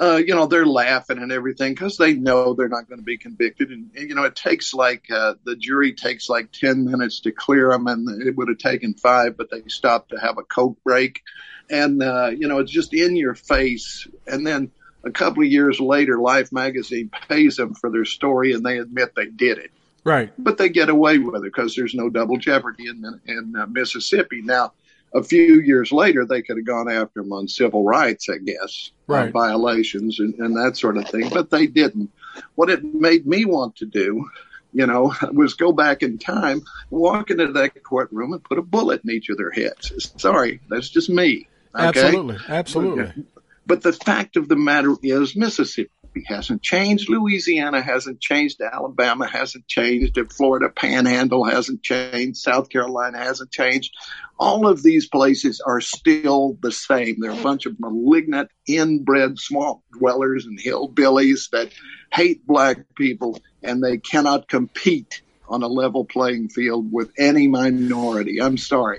[0.00, 3.18] uh, you know, they're laughing and everything because they know they're not going to be
[3.18, 3.70] convicted.
[3.70, 7.32] And, and, you know, it takes like uh, the jury takes like 10 minutes to
[7.32, 10.78] clear them, and it would have taken five, but they stopped to have a Coke
[10.82, 11.22] break.
[11.70, 14.06] And, uh, you know, it's just in your face.
[14.26, 14.70] And then
[15.04, 19.14] a couple of years later, Life magazine pays them for their story and they admit
[19.14, 19.70] they did it.
[20.04, 20.32] Right.
[20.36, 24.42] But they get away with it because there's no double jeopardy in, in uh, Mississippi.
[24.42, 24.72] Now,
[25.14, 28.90] a few years later, they could have gone after him on civil rights, I guess,
[29.08, 29.32] uh, right.
[29.32, 32.10] violations and, and that sort of thing, but they didn't.
[32.54, 34.28] What it made me want to do,
[34.72, 39.02] you know, was go back in time, walk into that courtroom and put a bullet
[39.04, 40.12] in each of their heads.
[40.16, 41.48] Sorry, that's just me.
[41.74, 41.88] Okay?
[41.88, 43.24] Absolutely, absolutely.
[43.66, 45.90] But the fact of the matter is, Mississippi
[46.26, 47.08] hasn't changed.
[47.08, 48.60] Louisiana hasn't changed.
[48.60, 50.14] Alabama hasn't changed.
[50.14, 52.38] The Florida Panhandle hasn't changed.
[52.38, 53.94] South Carolina hasn't changed.
[54.38, 57.16] All of these places are still the same.
[57.20, 61.70] They're a bunch of malignant, inbred swamp dwellers and hillbillies that
[62.12, 65.22] hate black people, and they cannot compete
[65.52, 68.40] on a level playing field with any minority.
[68.40, 68.98] I'm sorry.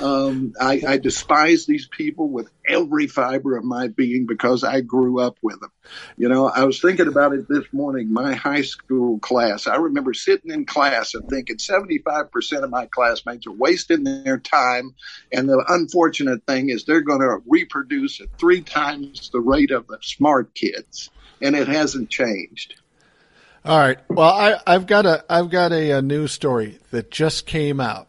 [0.00, 5.20] Um, I, I, despise these people with every fiber of my being because I grew
[5.20, 5.70] up with them.
[6.16, 8.12] You know, I was thinking about it this morning.
[8.12, 13.46] My high school class, I remember sitting in class and thinking 75% of my classmates
[13.46, 14.94] are wasting their time.
[15.32, 19.86] And the unfortunate thing is they're going to reproduce at three times the rate of
[19.86, 21.10] the smart kids.
[21.40, 22.74] And it hasn't changed.
[23.64, 23.98] All right.
[24.08, 28.08] Well, I, have got a I've got a, a, news story that just came out.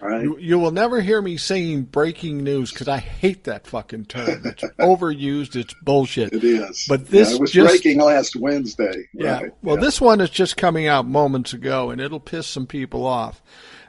[0.00, 0.22] Right.
[0.22, 4.42] You, you will never hear me saying breaking news because I hate that fucking term.
[4.44, 5.56] It's overused.
[5.56, 6.32] It's bullshit.
[6.32, 6.86] It is.
[6.88, 9.08] But this yeah, it was just, breaking last Wednesday.
[9.12, 9.42] Yeah.
[9.42, 9.54] Right.
[9.62, 9.82] Well, yeah.
[9.82, 13.42] this one is just coming out moments ago, and it'll piss some people off.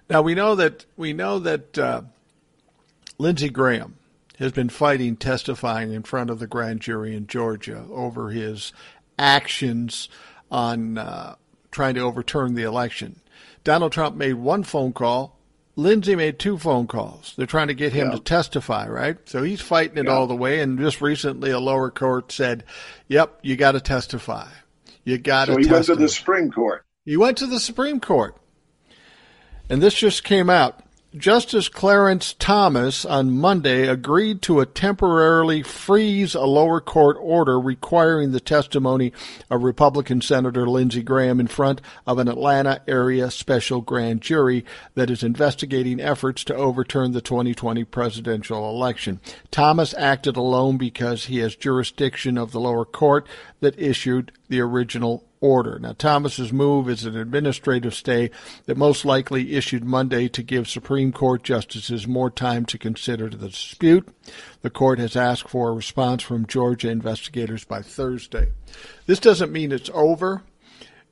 [0.10, 2.02] Now we know that we know that uh,
[3.20, 3.98] Lindsey Graham
[4.40, 8.74] has been fighting testifying in front of the grand jury in Georgia over his
[9.20, 10.10] actions
[10.54, 11.36] on uh,
[11.72, 13.20] trying to overturn the election.
[13.64, 15.38] Donald Trump made one phone call.
[15.76, 17.34] Lindsey made two phone calls.
[17.36, 18.18] They're trying to get him yeah.
[18.18, 19.18] to testify, right?
[19.26, 20.12] So he's fighting it yeah.
[20.12, 20.60] all the way.
[20.60, 22.64] And just recently, a lower court said,
[23.08, 24.48] "Yep, you got to testify.
[25.04, 25.74] You got to." So he testify.
[25.74, 26.86] went to the Supreme Court.
[27.06, 28.38] He went to the Supreme Court,
[29.68, 30.80] and this just came out.
[31.16, 38.32] Justice Clarence Thomas on Monday agreed to a temporarily freeze a lower court order requiring
[38.32, 39.14] the testimony
[39.48, 45.12] of Republican Senator Lindsey Graham in front of an Atlanta area special grand jury that
[45.12, 49.22] is investigating efforts to overturn the 2020 presidential election.
[49.52, 53.28] Thomas acted alone because he has jurisdiction of the lower court
[53.60, 55.78] that issued the original order.
[55.78, 58.32] Now, Thomas's move is an administrative stay
[58.66, 63.50] that most likely issued Monday to give Supreme Court justices more time to consider the
[63.50, 64.08] dispute.
[64.62, 68.54] The court has asked for a response from Georgia investigators by Thursday.
[69.06, 70.44] This doesn't mean it's over,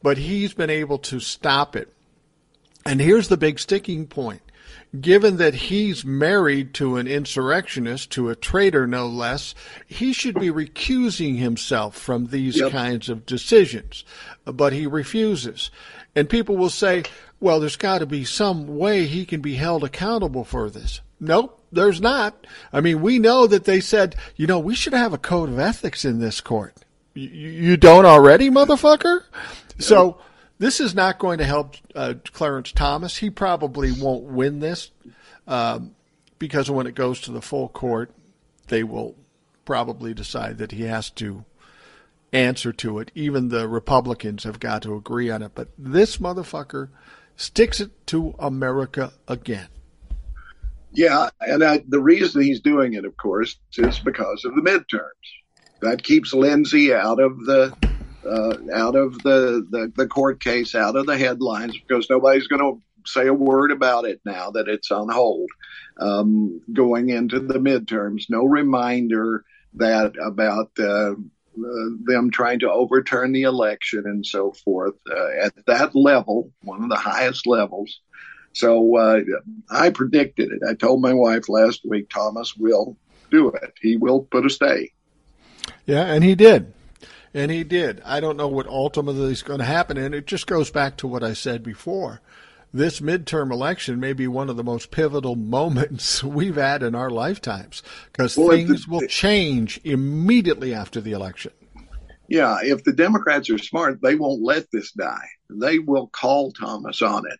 [0.01, 1.93] but he's been able to stop it.
[2.85, 4.41] And here's the big sticking point
[4.99, 9.55] given that he's married to an insurrectionist, to a traitor no less,
[9.87, 12.71] he should be recusing himself from these yep.
[12.71, 14.03] kinds of decisions.
[14.45, 15.71] But he refuses.
[16.15, 17.03] And people will say,
[17.39, 21.01] well, there's got to be some way he can be held accountable for this.
[21.19, 21.57] Nope.
[21.71, 22.45] There's not.
[22.73, 25.57] I mean, we know that they said, you know, we should have a code of
[25.57, 26.75] ethics in this court.
[27.13, 29.23] You, you don't already, motherfucker?
[29.23, 29.81] Yep.
[29.81, 30.17] So,
[30.61, 33.17] this is not going to help uh, Clarence Thomas.
[33.17, 34.91] He probably won't win this
[35.47, 35.95] um,
[36.37, 38.11] because when it goes to the full court,
[38.67, 39.15] they will
[39.65, 41.45] probably decide that he has to
[42.31, 43.09] answer to it.
[43.15, 45.53] Even the Republicans have got to agree on it.
[45.55, 46.89] But this motherfucker
[47.35, 49.67] sticks it to America again.
[50.91, 55.09] Yeah, and I, the reason he's doing it, of course, is because of the midterms.
[55.81, 57.75] That keeps Lindsey out of the
[58.25, 62.61] uh, out of the, the, the court case, out of the headlines, because nobody's going
[62.61, 65.49] to say a word about it now that it's on hold
[65.99, 68.29] um, going into the midterms.
[68.29, 69.43] No reminder
[69.75, 75.65] that about uh, uh, them trying to overturn the election and so forth uh, at
[75.65, 77.99] that level, one of the highest levels.
[78.53, 79.19] So uh,
[79.69, 80.61] I predicted it.
[80.67, 82.97] I told my wife last week, Thomas will
[83.29, 83.73] do it.
[83.81, 84.91] He will put a stay.
[85.85, 86.73] Yeah, and he did.
[87.33, 88.01] And he did.
[88.03, 89.97] I don't know what ultimately is going to happen.
[89.97, 92.21] And it just goes back to what I said before.
[92.73, 97.09] This midterm election may be one of the most pivotal moments we've had in our
[97.09, 101.51] lifetimes because well, things the, will change immediately after the election.
[102.29, 105.27] Yeah, if the Democrats are smart, they won't let this die.
[105.49, 107.39] They will call Thomas on it,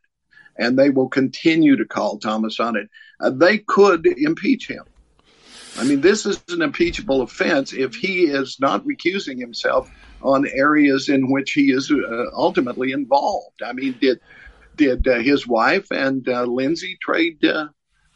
[0.58, 2.90] and they will continue to call Thomas on it.
[3.22, 4.84] Uh, they could impeach him.
[5.78, 9.90] I mean, this is an impeachable offense if he is not recusing himself
[10.22, 13.62] on areas in which he is uh, ultimately involved.
[13.64, 14.20] I mean, did
[14.76, 17.68] did uh, his wife and uh, Lindsey trade uh,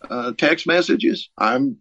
[0.09, 1.29] uh, text messages?
[1.37, 1.77] I'm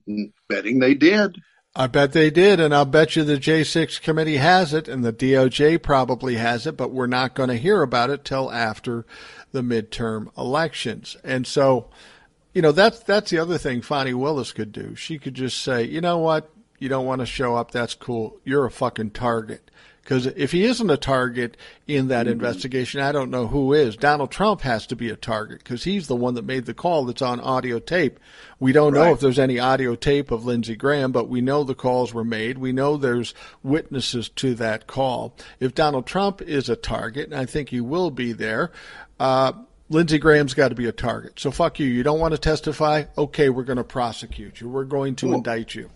[0.48, 1.36] betting they did.
[1.76, 5.12] I bet they did, and I'll bet you the J6 committee has it, and the
[5.12, 9.04] DOJ probably has it, but we're not going to hear about it till after
[9.50, 11.16] the midterm elections.
[11.24, 11.90] And so,
[12.54, 14.94] you know, that's that's the other thing Fani Willis could do.
[14.94, 18.40] She could just say, you know what, you don't want to show up, that's cool.
[18.44, 19.70] You're a fucking target.
[20.04, 21.56] Because if he isn't a target
[21.88, 22.32] in that mm-hmm.
[22.32, 23.96] investigation, I don't know who is.
[23.96, 27.06] Donald Trump has to be a target because he's the one that made the call
[27.06, 28.20] that's on audio tape.
[28.60, 29.06] We don't right.
[29.06, 32.22] know if there's any audio tape of Lindsey Graham, but we know the calls were
[32.22, 32.58] made.
[32.58, 33.32] We know there's
[33.62, 35.34] witnesses to that call.
[35.58, 38.72] If Donald Trump is a target, and I think he will be there,
[39.18, 39.52] uh,
[39.94, 41.38] Lindsey Graham's got to be a target.
[41.38, 41.86] So fuck you.
[41.86, 43.04] You don't want to testify?
[43.16, 44.68] Okay, we're going to prosecute you.
[44.68, 45.88] We're going to well, indict you.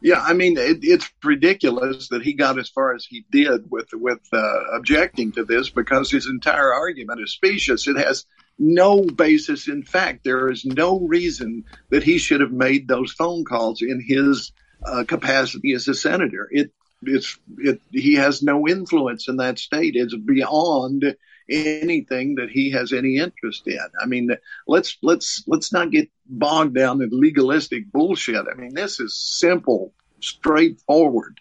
[0.00, 3.88] Yeah, I mean it, it's ridiculous that he got as far as he did with
[3.92, 7.86] with uh, objecting to this because his entire argument is specious.
[7.86, 8.24] It has
[8.58, 10.24] no basis in fact.
[10.24, 14.52] There is no reason that he should have made those phone calls in his
[14.86, 16.48] uh, capacity as a senator.
[16.50, 16.72] It
[17.02, 19.96] it's it he has no influence in that state.
[19.96, 21.16] It's beyond
[21.48, 23.78] anything that he has any interest in.
[24.00, 24.30] I mean,
[24.66, 28.46] let's let's let's not get bogged down in legalistic bullshit.
[28.50, 31.40] I mean, this is simple, straightforward.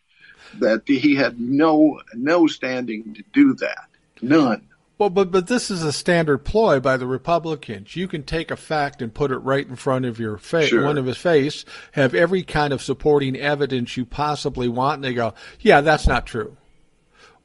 [0.59, 3.87] That he had no no standing to do that,
[4.21, 4.67] none.
[4.97, 7.95] Well, but but this is a standard ploy by the Republicans.
[7.95, 10.85] You can take a fact and put it right in front of your face, sure.
[10.85, 15.13] one of his face, have every kind of supporting evidence you possibly want, and they
[15.13, 16.57] go, "Yeah, that's not true."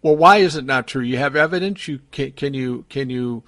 [0.03, 1.03] Well, why is it not true?
[1.03, 1.87] You have evidence.
[1.87, 3.45] You can, can you can you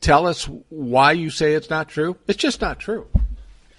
[0.00, 2.16] tell us why you say it's not true?
[2.26, 3.06] It's just not true.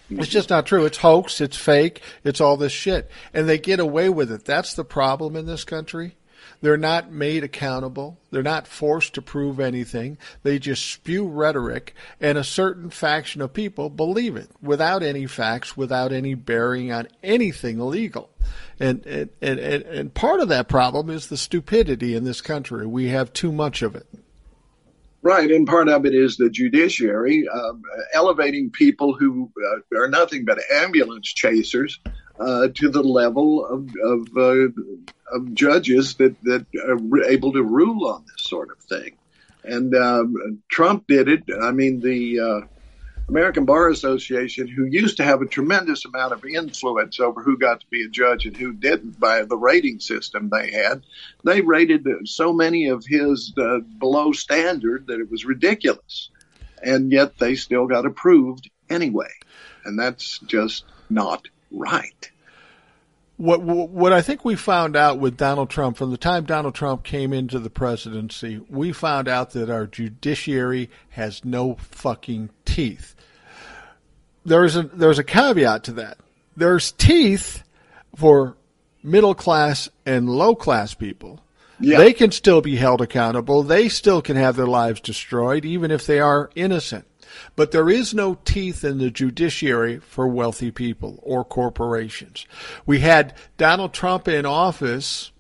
[0.10, 0.86] It's just not true.
[0.86, 1.42] It's hoax.
[1.42, 2.02] It's fake.
[2.24, 4.46] It's all this shit, and they get away with it.
[4.46, 6.16] That's the problem in this country.
[6.62, 8.20] They're not made accountable.
[8.30, 10.18] They're not forced to prove anything.
[10.44, 15.76] They just spew rhetoric, and a certain faction of people believe it without any facts,
[15.76, 18.30] without any bearing on anything legal.
[18.80, 22.86] And, and, and, and part of that problem is the stupidity in this country.
[22.86, 24.06] We have too much of it.
[25.24, 27.74] Right, and part of it is the judiciary uh,
[28.14, 29.52] elevating people who
[29.94, 32.00] uh, are nothing but ambulance chasers
[32.40, 34.72] uh, to the level of, of, uh,
[35.32, 39.14] of, judges that, that are able to rule on this sort of thing.
[39.64, 41.44] And um, Trump did it.
[41.62, 42.62] I mean, the uh,
[43.30, 47.80] American Bar Association, who used to have a tremendous amount of influence over who got
[47.80, 51.04] to be a judge and who didn't by the rating system they had,
[51.44, 56.30] they rated so many of his uh, below standard that it was ridiculous.
[56.84, 59.32] And yet they still got approved anyway.
[59.86, 62.32] And that's just not right.
[63.42, 67.04] What what I think we found out with Donald Trump from the time Donald Trump
[67.04, 73.16] came into the presidency, we found out that our judiciary has no fucking teeth.
[74.46, 76.20] There's a there's a caveat to that.
[76.56, 77.64] There's teeth
[78.16, 78.58] for
[79.02, 81.40] middle class and low class people.
[81.80, 81.98] Yeah.
[81.98, 83.64] They can still be held accountable.
[83.64, 87.06] They still can have their lives destroyed, even if they are innocent.
[87.56, 92.46] But there is no teeth in the judiciary for wealthy people or corporations.
[92.86, 95.32] We had Donald Trump in office,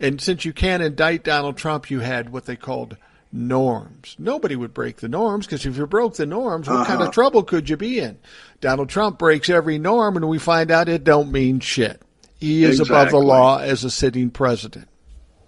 [0.00, 2.96] and since you can't indict Donald Trump, you had what they called
[3.32, 4.16] norms.
[4.18, 6.84] Nobody would break the norms because if you broke the norms, what uh-huh.
[6.84, 7.12] kind of uh-huh.
[7.12, 8.18] trouble could you be in?
[8.60, 12.00] Donald Trump breaks every norm, and we find out it don't mean shit.
[12.38, 12.96] He is exactly.
[12.96, 14.88] above the law as a sitting president.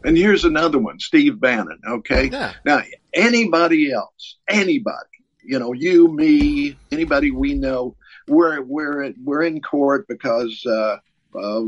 [0.04, 1.80] And here's another one, Steve Bannon.
[1.86, 2.26] Okay.
[2.26, 2.52] Yeah.
[2.64, 2.82] Now,
[3.12, 5.17] anybody else, anybody
[5.48, 7.96] you know, you, me, anybody we know,
[8.28, 10.98] we're we're we're in court because uh,
[11.34, 11.60] uh,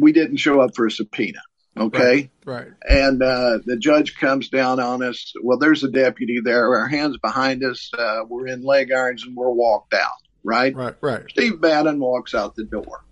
[0.00, 1.38] we didn't show up for a subpoena.
[1.78, 2.30] Okay.
[2.44, 2.66] Right.
[2.66, 2.72] right.
[2.88, 5.32] And uh, the judge comes down on us.
[5.40, 6.74] Well, there's a deputy there.
[6.74, 7.92] Our hands behind us.
[7.96, 10.10] Uh, we're in leg irons and we're walked out.
[10.42, 10.74] Right.
[10.74, 10.96] Right.
[11.00, 11.22] Right.
[11.30, 13.04] Steve Bannon walks out the door.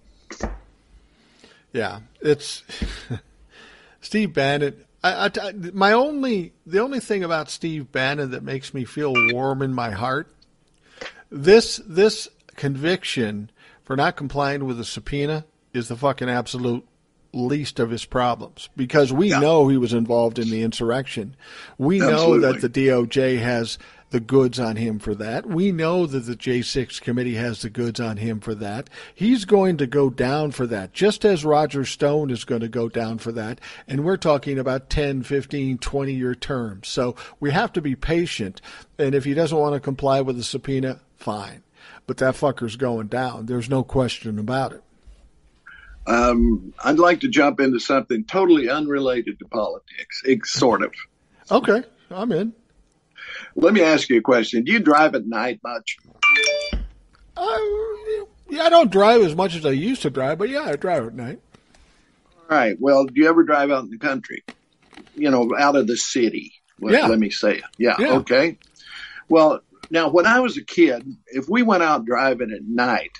[1.72, 2.64] Yeah, it's
[4.00, 4.84] Steve Bannon.
[5.12, 9.62] I, I, my only the only thing about Steve Bannon that makes me feel warm
[9.62, 10.34] in my heart
[11.30, 13.50] this this conviction
[13.84, 16.86] for not complying with a subpoena is the fucking absolute
[17.32, 19.38] least of his problems because we yeah.
[19.38, 21.36] know he was involved in the insurrection.
[21.76, 22.38] We Absolutely.
[22.38, 23.78] know that the DOJ has
[24.11, 25.46] the goods on him for that.
[25.46, 28.88] We know that the J6 committee has the goods on him for that.
[29.14, 32.88] He's going to go down for that, just as Roger Stone is going to go
[32.88, 33.61] down for that.
[33.86, 36.88] And we're talking about 10, 15, 20 year terms.
[36.88, 38.61] So we have to be patient.
[38.98, 41.62] And if he doesn't want to comply with the subpoena, fine.
[42.06, 43.46] But that fucker's going down.
[43.46, 44.82] There's no question about it.
[46.06, 50.94] Um, I'd like to jump into something totally unrelated to politics, sort of.
[51.50, 52.54] Okay, I'm in.
[53.61, 54.62] Let me ask you a question.
[54.62, 55.96] Do you drive at night much?
[57.36, 57.59] Uh,
[58.48, 61.09] yeah, I don't drive as much as I used to drive, but yeah, I drive
[61.09, 61.40] at night.
[62.36, 62.76] All right.
[62.80, 64.44] Well, do you ever drive out in the country?
[65.16, 66.52] You know, out of the city.
[66.80, 67.06] Let, yeah.
[67.09, 67.64] let me say it.
[67.78, 68.14] Yeah, yeah.
[68.18, 68.59] Okay.
[69.28, 73.11] Well, now when I was a kid, if we went out driving at night,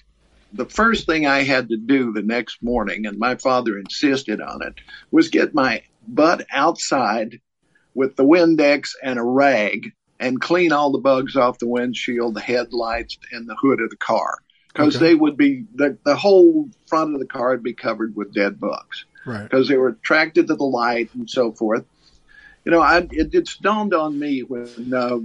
[0.53, 4.63] the first thing I had to do the next morning, and my father insisted on
[4.63, 4.75] it,
[5.11, 7.41] was get my butt outside
[7.93, 12.41] with the Windex and a rag and clean all the bugs off the windshield, the
[12.41, 14.39] headlights, and the hood of the car.
[14.73, 15.07] Because Okay.
[15.07, 18.61] they would be, the, the whole front of the car would be covered with dead
[18.61, 19.43] bugs Right.
[19.45, 21.85] because they were attracted to the light and so forth.
[22.65, 25.19] You know, I, it, it's dawned on me when uh,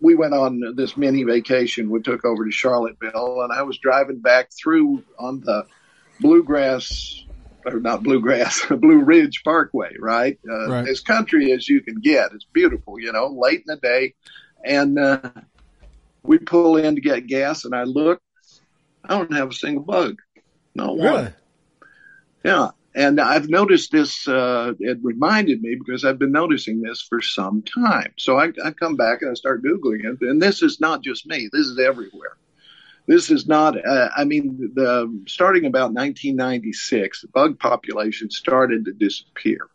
[0.00, 1.90] we went on this mini vacation.
[1.90, 5.64] We took over to Charlottesville, and I was driving back through on the
[6.20, 7.24] Bluegrass,
[7.64, 10.38] or not Bluegrass, Blue Ridge Parkway, right?
[10.48, 10.88] Uh, Right.
[10.88, 12.32] As country as you can get.
[12.32, 14.14] It's beautiful, you know, late in the day.
[14.64, 15.20] And uh,
[16.22, 18.20] we pull in to get gas, and I look,
[19.04, 20.18] I don't have a single bug.
[20.74, 21.12] Not one.
[21.14, 21.32] Really?
[22.44, 22.70] Yeah.
[22.94, 27.62] And I've noticed this, uh, it reminded me because I've been noticing this for some
[27.62, 28.12] time.
[28.18, 30.20] So I, I come back and I start Googling it.
[30.20, 32.36] And this is not just me, this is everywhere.
[33.06, 38.92] This is not, uh, I mean, the, starting about 1996, the bug population started to
[38.92, 39.68] disappear.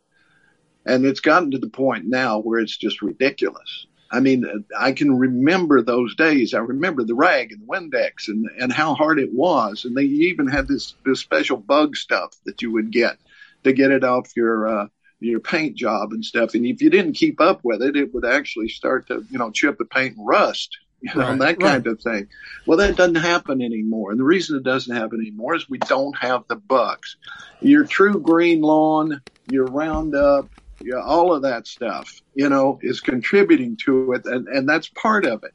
[0.86, 3.88] And it's gotten to the point now where it's just ridiculous.
[4.10, 4.46] I mean,
[4.78, 6.54] I can remember those days.
[6.54, 9.84] I remember the rag and the Windex and, and how hard it was.
[9.84, 13.18] And they even had this, this special bug stuff that you would get
[13.66, 14.88] to get it off your, uh,
[15.20, 16.54] your paint job and stuff.
[16.54, 19.52] And if you didn't keep up with it, it would actually start to, you know,
[19.52, 22.28] chip the paint and rust, you know, Right, that kind of thing.
[22.66, 24.12] Well, that doesn't happen anymore.
[24.12, 27.18] And the reason it doesn't happen anymore is we don't have the bucks.
[27.62, 34.14] Your TruGreen lawn, your Roundup, yeah, all of that stuff, you know, is contributing to
[34.14, 35.54] it, and, and that's part of it.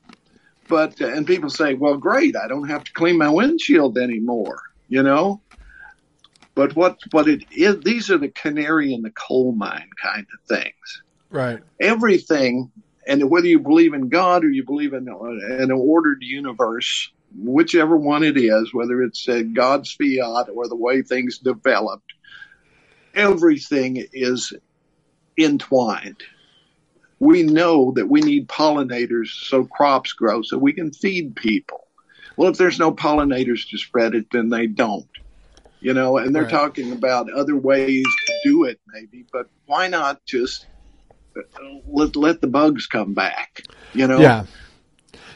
[0.68, 4.60] But uh, and people say, well, great, I don't have to clean my windshield anymore,
[4.88, 5.42] you know.
[6.54, 10.56] But what what it is, these are the canary in the coal mine kind of
[10.56, 11.02] things.
[11.30, 11.60] Right.
[11.80, 12.70] Everything,
[13.06, 18.22] and whether you believe in God or you believe in an ordered universe, whichever one
[18.22, 22.12] it is, whether it's uh, God's fiat or the way things developed,
[23.14, 24.52] everything is
[25.38, 26.22] entwined.
[27.20, 31.80] We know that we need pollinators so crops grow so we can feed people.
[32.36, 35.08] Well, if there's no pollinators to spread it, then they don't.
[35.80, 36.50] You know, and they're Right.
[36.50, 40.68] talking about other ways to do it, maybe, but why not just
[41.86, 43.62] let, let the bugs come back?
[43.94, 44.20] You know?
[44.20, 44.46] Yeah.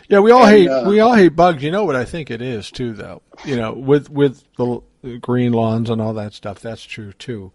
[0.08, 1.62] Yeah, we all And, hate uh, we all hate bugs.
[1.62, 3.22] You know what I think it is too, though.
[3.44, 4.82] You know, with with the
[5.20, 7.50] green lawns and all that stuff, that's true too.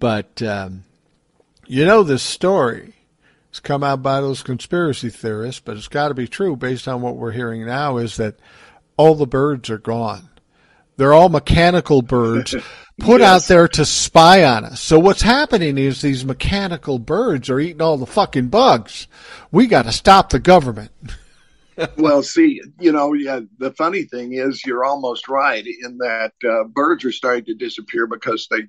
[0.00, 0.84] But um,
[1.66, 2.94] you know, this story
[3.50, 7.00] has come out by those conspiracy theorists, but it's got to be true based on
[7.00, 7.98] what we're hearing now.
[7.98, 8.40] Is that
[8.96, 10.30] all the birds are gone?
[10.96, 12.54] They're all mechanical birds
[12.98, 13.44] put Yes.
[13.44, 14.80] out there to spy on us.
[14.80, 19.06] So what's happening is these mechanical birds are eating all the fucking bugs.
[19.50, 20.90] We got to stop the government.
[21.96, 26.64] well, see, you know, yeah, the funny thing is you're almost right in that uh,
[26.64, 28.62] birds are starting to disappear because they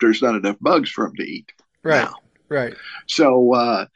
[0.00, 1.52] there's not enough bugs for them to eat.
[1.84, 2.14] now.
[2.48, 2.74] Right.
[3.06, 3.86] So uh,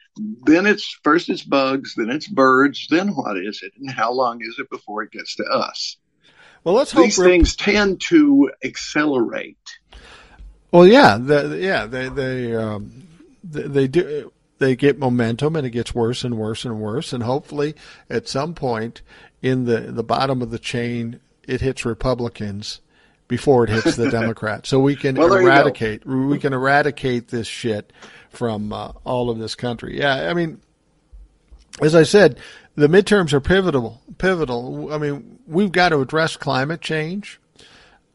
[0.45, 4.39] then it's first it's bugs, then it's birds, then what is it, and how long
[4.41, 5.97] is it before it gets to us?
[6.65, 7.05] Well, let's hope.
[7.05, 9.57] These Rip- things tend to accelerate.
[10.71, 13.07] well, yeah, the, yeah, they they um,
[13.43, 14.31] they, they do.
[14.57, 17.11] They get momentum, and it gets worse and worse and worse.
[17.13, 17.75] And hopefully,
[18.09, 19.01] at some point
[19.41, 22.81] in the the bottom of the chain, it hits Republicans
[23.27, 25.53] before it hits the Democrats, so we can Well, there you go.
[25.53, 27.91] eradicate we can eradicate this shit
[28.29, 29.97] from uh, all of this country.
[29.99, 30.61] Yeah, I mean,
[31.81, 32.39] as I said,
[32.75, 34.01] the midterms are pivotal.
[34.17, 34.91] Pivotal.
[34.93, 37.39] I mean, we've got to address climate change,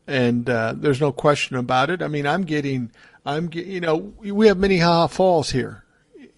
[0.06, 2.02] and uh, there's no question about it.
[2.02, 2.90] I mean, I'm getting,
[3.24, 5.84] I'm, get, you know, we have Minnehaha Falls here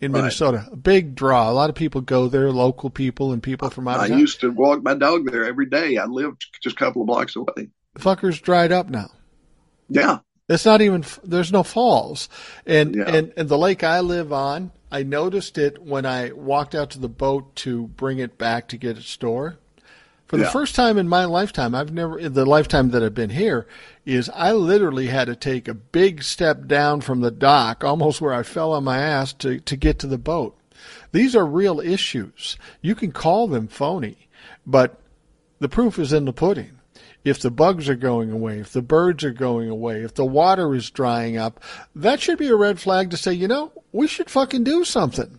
[0.00, 0.20] in Right.
[0.20, 1.48] Minnesota, a big draw.
[1.50, 4.18] A lot of people go there, local people and people from out I of town.
[4.18, 5.96] used to walk my dog there every day.
[5.96, 7.68] I lived just a couple of blocks away.
[7.94, 9.10] The Fuckers dried up now.
[9.88, 10.18] Yeah,
[10.48, 11.04] It's not even.
[11.22, 12.28] There's no falls,
[12.66, 13.04] and Yeah.
[13.14, 14.72] and and the lake I live on.
[14.92, 18.76] I noticed it when I walked out to the boat to bring it back to
[18.76, 19.56] get it stored.
[20.26, 20.50] For the Yeah.
[20.50, 23.66] first time in my lifetime, I've never in the lifetime that I've been here,
[24.04, 28.34] is I literally had to take a big step down from the dock, almost where
[28.34, 30.56] I fell on my ass to to get to the boat.
[31.12, 32.58] These are real issues.
[32.82, 34.28] You can call them phony,
[34.66, 34.98] but
[35.58, 36.78] the proof is in the pudding.
[37.24, 40.74] If the bugs are going away, if the birds are going away, if the water
[40.74, 41.62] is drying up,
[41.94, 45.38] that should be a red flag to say, you know, we should fucking do something.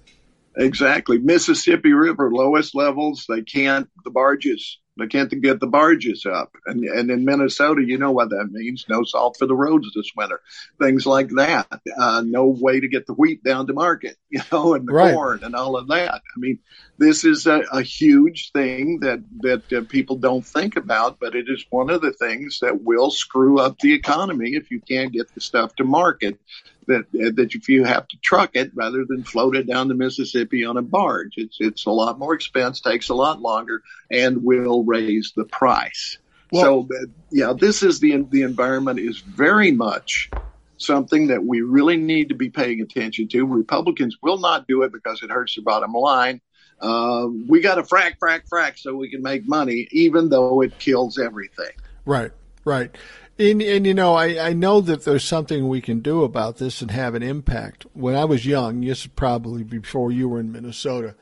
[0.55, 1.17] exactly.
[1.17, 3.25] Mississippi River lowest levels.
[3.27, 4.79] They can't the barges.
[4.97, 6.51] They can't get the barges up.
[6.65, 8.85] And and in Minnesota, you know what that means.
[8.89, 10.39] No salt for the roads this winter.
[10.81, 11.67] Things like that.
[11.99, 14.17] Uh, no way to get the wheat down to market.
[14.31, 15.09] You know, and the Right.
[15.09, 16.15] corn and all of that.
[16.15, 16.59] I mean,
[16.97, 21.45] this is a, a huge thing that that uh, people don't think about, but it
[21.47, 25.27] is one of the things that will screw up the economy if you can't get
[25.35, 26.39] the stuff to market
[26.87, 30.65] that that if you have to truck it rather than float it down the Mississippi
[30.65, 33.81] on a barge, it's it's a lot more expense, takes a lot longer,
[34.11, 36.17] and will raise the price.
[36.51, 40.29] Well, so yeah, this is the the environment is very much
[40.77, 43.45] something that we really need to be paying attention to.
[43.45, 46.41] Republicans will not do it because it hurts their bottom line.
[46.79, 50.77] Uh, we got to frack, frack, frack so we can make money, even though it
[50.79, 51.71] kills everything.
[52.05, 52.31] Right,
[52.65, 52.95] right.
[53.39, 56.81] And, and you know, I, I know that there's something we can do about this
[56.81, 57.85] and have an impact.
[57.93, 61.15] When I was young, this is probably before you were in Minnesota,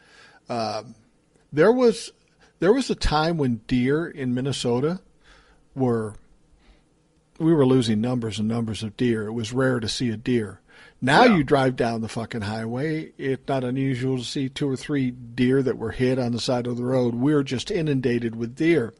[0.49, 0.95] um,
[1.53, 2.11] there was
[2.59, 5.01] there was a time when deer in Minnesota
[5.75, 6.15] were
[7.39, 9.27] we were losing numbers and numbers of deer.
[9.27, 10.60] It was rare to see a deer.
[11.03, 11.37] Now yeah.
[11.37, 13.11] you drive down the fucking highway.
[13.17, 16.67] It's not unusual to see two or three deer that were hit on the side
[16.67, 17.15] of the road.
[17.15, 18.93] We're just inundated with deer.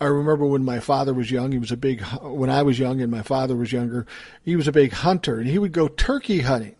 [0.00, 3.00] I remember when my father was young, he was a big, when I was young
[3.00, 4.06] and my father was younger,
[4.44, 6.76] he was a big hunter and he would go turkey hunting.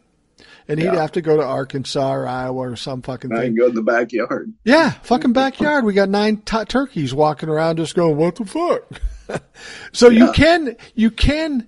[0.68, 1.00] And he'd yeah.
[1.00, 3.56] have to go to Arkansas or Iowa or some fucking I thing.
[3.56, 4.52] go to the backyard.
[4.62, 5.84] Yeah, fucking backyard.
[5.84, 9.42] We got nine t- turkeys walking around just going, what the fuck?
[9.92, 10.26] so yeah.
[10.26, 11.66] you can, you can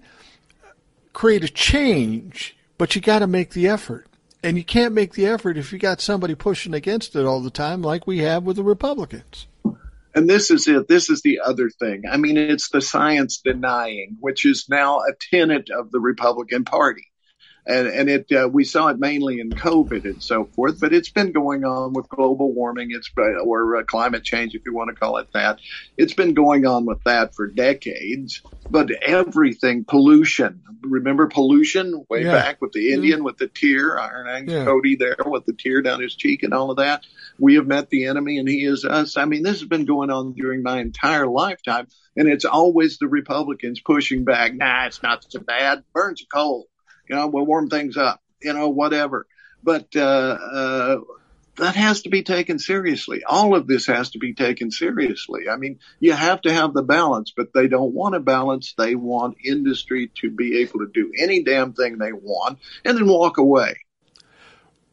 [1.13, 4.09] create a change but you got to make the effort.
[4.43, 7.49] And you can't make the effort if you got somebody pushing against it all the
[7.49, 9.47] time, like we have with the Republicans.
[10.17, 10.89] And this is it.
[10.89, 12.03] This is the other thing.
[12.11, 17.12] I mean, it's the science denying, which is now a tenet of the Republican Party
[17.67, 21.11] and and it uh, we saw it mainly in COVID and so forth, but it's
[21.11, 22.91] been going on with global warming.
[22.91, 25.61] It's uh, or uh, climate change, if you want to call it that.
[25.97, 28.43] It's been going on with that for decades.
[28.69, 30.63] But everything, pollution.
[30.83, 32.33] Remember pollution way yeah.
[32.33, 32.95] back with the mm-hmm.
[32.95, 33.27] Indian mm-hmm.
[33.27, 34.65] with the tear, Iron yeah.
[34.65, 37.05] Cody there with the tear down his cheek and all of that.
[37.39, 39.17] We have met the enemy and he is us.
[39.17, 41.87] I mean, this has been going on during my entire lifetime,
[42.17, 44.55] and it's always the Republicans pushing back.
[44.55, 45.85] Nah, it's not so bad.
[45.93, 46.67] Burns a coal
[47.13, 49.27] you know, we'll warm things up, you know, whatever.
[49.63, 50.97] But uh, uh,
[51.59, 53.23] that has to be taken seriously.
[53.23, 55.43] All of this has to be taken seriously.
[55.51, 58.73] I mean, you have to have the balance, but they don't want a balance.
[58.79, 63.07] They want industry to be able to do any damn thing they want and then
[63.07, 63.75] walk away.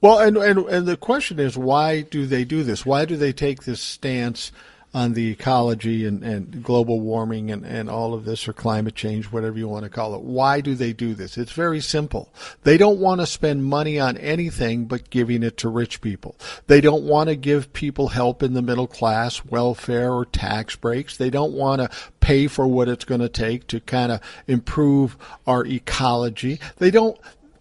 [0.02, 2.86] Well, and, and and the question is, why do they do this?
[2.86, 4.52] Why do they take this stance
[4.94, 9.26] on the ecology and, and global warming and, and all of this or climate change,
[9.26, 10.22] whatever you want to call it.
[10.22, 11.38] Why do they do this?
[11.38, 12.34] It's very simple.
[12.64, 16.36] They don't want to spend money on anything but giving it to rich people.
[16.66, 21.18] They don't want to give people help in the middle class, welfare or tax breaks.
[21.18, 25.18] They don't want to pay for what it's going to take to kind of improve
[25.46, 26.60] our ecology.
[26.78, 27.20] They don't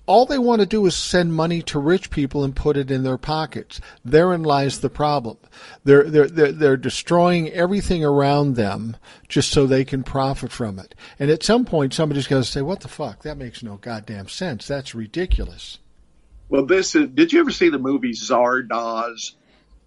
[0.09, 3.03] all they want to do is send money to rich people and put it in
[3.03, 3.79] their pockets.
[4.03, 5.37] Therein lies the problem.
[5.85, 8.97] They're, they're, they're, they're destroying everything around them
[9.29, 10.95] just so they can profit from it.
[11.19, 13.23] And at some point, somebody's going to say, what the fuck?
[13.23, 14.67] That makes no goddamn sense.
[14.67, 15.79] That's ridiculous.
[16.49, 19.33] Well, this is, did you ever see the movie Zardoz?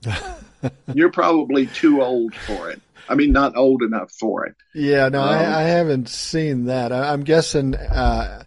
[0.94, 2.80] You're probably too old for it.
[3.10, 4.56] I mean, not old enough for it.
[4.76, 6.92] Yeah, no, um, I, I, haven't seen that.
[6.92, 8.44] I, am guessing, uh,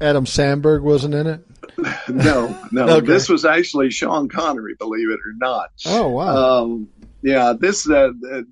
[0.00, 1.46] Adam Sandberg wasn't in it.
[2.08, 2.88] no, no.
[2.88, 3.06] okay.
[3.06, 5.70] This was actually Sean Connery, believe it or not.
[5.86, 6.62] Oh wow.
[6.62, 6.88] Um,
[7.22, 7.88] yeah, this.
[7.88, 8.42] Uh, uh,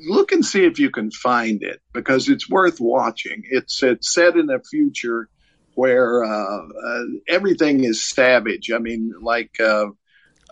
[0.00, 3.44] look and see if you can find it because it's worth watching.
[3.48, 5.28] It's it's set in a future
[5.74, 8.70] where uh, uh, everything is savage.
[8.70, 9.86] I mean, like uh,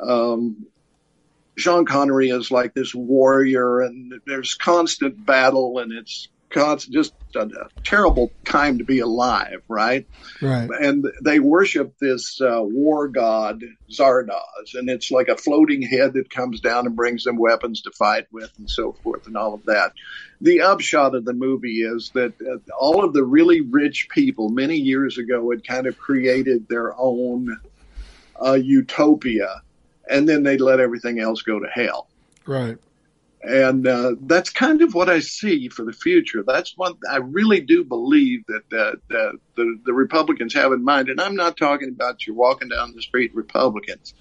[0.01, 0.67] um,
[1.57, 7.41] Sean Connery is like this warrior, and there's constant battle, and it's it's just a,
[7.41, 10.07] a, terrible time to be alive, right?
[10.41, 10.69] Right.
[10.69, 16.31] And they worship this uh, war god Zardoz, and it's like a floating head that
[16.31, 19.65] comes down and brings them weapons to fight with, and so forth, and all of
[19.67, 19.93] that.
[20.41, 24.77] The upshot of the movie is that uh, all of the really rich people many
[24.77, 27.59] years ago had kind of created their own
[28.45, 29.63] uh, utopia,
[30.11, 32.09] and then they let everything else go to hell.
[32.47, 32.77] Right.
[33.43, 36.45] And uh, that's kind of what I see for the future.
[36.47, 41.09] That's what I really do believe that, uh, the, the Republicans have in mind.
[41.09, 44.15] And I'm not talking about you walking down the street Republicans.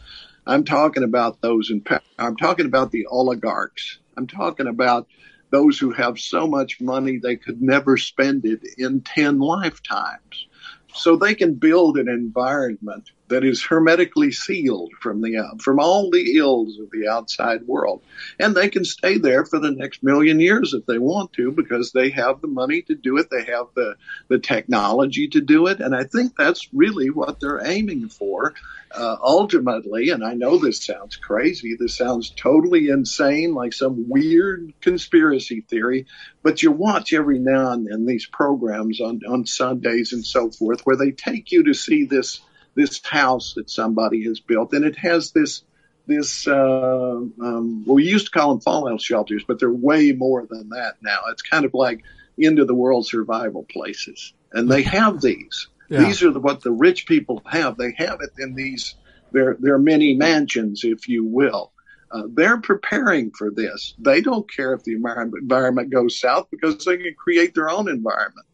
[0.48, 2.02] I'm talking about those in power.
[2.18, 4.00] I'm talking about the oligarchs.
[4.18, 5.08] I'm talking about
[5.52, 10.48] those who have so much money they could never spend it in 10 lifetimes.
[10.94, 16.38] So they can build an environment that is hermetically sealed from the from all the
[16.38, 18.04] ills of the outside world,
[18.40, 21.92] and they can stay there for the next million years if they want to because
[21.92, 23.96] they have the money to do it, they have the
[24.28, 28.54] the technology to do it, and I think that's really what they're aiming for.
[28.94, 34.74] Uh, ultimately, and I know this sounds crazy, this sounds totally insane, like some weird
[34.82, 36.08] conspiracy theory,
[36.44, 40.82] but you watch every now and then these programs on, on Sundays and so forth
[40.82, 42.42] where they take you to see this
[42.76, 45.64] this house that somebody has built, and it has this
[46.08, 50.46] this uh, um, well, we used to call them fallout shelters, but they're way more
[50.50, 51.20] than that now.
[51.30, 52.04] It's kind of like
[52.42, 55.68] end of the world survival places, and they have these.
[55.90, 56.06] Yeah.
[56.06, 57.78] These are the, what the rich people have.
[57.78, 58.96] They have it in these
[59.32, 61.72] their their mini mansions, if you will.
[62.10, 63.94] Uh, they're preparing for this.
[63.98, 67.88] They don't care if the environment, environment goes south because they can create their own
[67.88, 68.48] environment.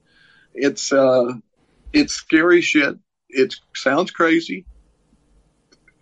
[0.54, 1.34] It's uh,
[1.94, 2.98] it's scary shit
[3.30, 4.66] it sounds crazy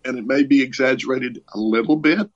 [0.05, 2.29] and it may be exaggerated a little bit,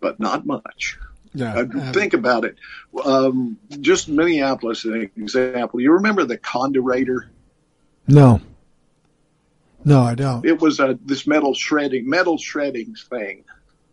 [0.00, 0.98] but not much.
[1.34, 2.56] Yeah, uh, think about it.
[3.04, 5.80] Um, just Minneapolis, an example.
[5.80, 7.28] You remember the Condurator?
[8.06, 8.40] No.
[9.84, 10.44] No, I don't.
[10.44, 13.44] It was a, this metal shredding, metal shredding thing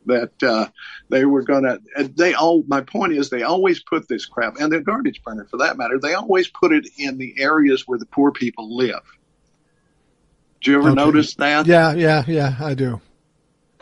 [0.06, 0.68] that uh,
[1.10, 1.80] they were going to.
[2.16, 2.64] They all.
[2.68, 6.00] My point is, they always put this crap, and the garbage burner, for that matter,
[6.00, 9.02] they always put it in the areas where the poor people live.
[10.64, 10.96] Do you ever okay.
[10.96, 11.68] notice that?
[11.68, 13.02] Yeah, yeah, yeah, I do.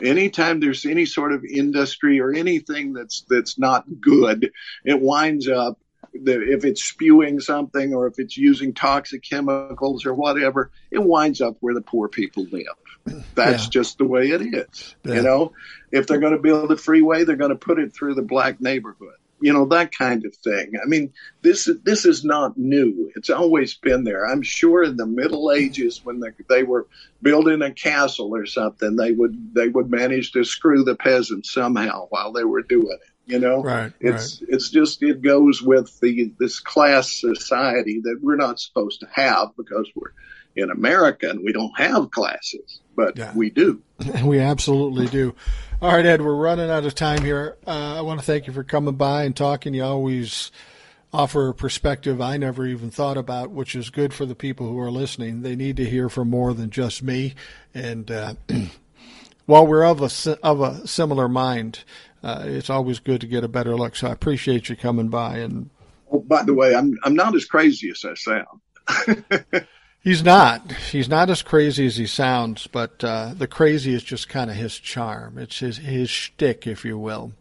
[0.02, 4.50] Anytime there's any sort of industry or anything that's that's not good,
[4.84, 5.78] it winds up
[6.12, 11.56] if it's spewing something or if it's using toxic chemicals or whatever, it winds up
[11.60, 13.24] where the poor people live.
[13.34, 13.70] That's yeah.
[13.70, 14.96] just the way it is.
[15.04, 15.14] Yeah.
[15.14, 15.52] You know,
[15.90, 18.60] if they're going to build a freeway, they're going to put it through the black
[18.60, 20.72] neighborhood you know that kind of thing.
[20.82, 21.12] I mean,
[21.42, 23.10] this this is not new.
[23.16, 24.26] It's always been there.
[24.26, 26.86] I'm sure in the Middle Ages when they, they were
[27.20, 32.06] building a castle or something, they would they would manage to screw the peasants somehow
[32.10, 33.08] while they were doing it.
[33.26, 33.92] You know, right?
[34.00, 34.50] It's right.
[34.54, 39.50] it's just it goes with the this class society that we're not supposed to have
[39.56, 40.12] because we're
[40.56, 43.32] in America and we don't have classes, but yeah.
[43.34, 43.82] we do.
[44.24, 45.34] We absolutely do.
[45.82, 47.56] All right, Ed, we're running out of time here.
[47.66, 49.74] Uh, I want to thank you for coming by and talking.
[49.74, 50.52] You always
[51.12, 54.78] offer a perspective I never even thought about, which is good for the people who
[54.78, 55.42] are listening.
[55.42, 57.34] They need to hear from more than just me.
[57.74, 58.34] And uh,
[59.46, 61.82] while we're of a of a similar mind,
[62.22, 63.96] uh, it's always good to get a better look.
[63.96, 65.38] So I appreciate you coming by.
[65.38, 65.68] And
[66.12, 69.66] oh, by the way, I'm I'm not as crazy as I sound.
[70.02, 70.72] He's not.
[70.72, 74.56] He's not as crazy as he sounds, but uh, the crazy is just kind of
[74.56, 75.38] his charm.
[75.38, 77.32] It's his his shtick, if you will.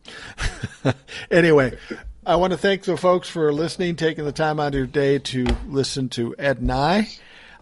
[1.32, 1.76] anyway,
[2.24, 5.18] I want to thank the folks for listening, taking the time out of your day
[5.18, 7.09] to listen to Ed and I.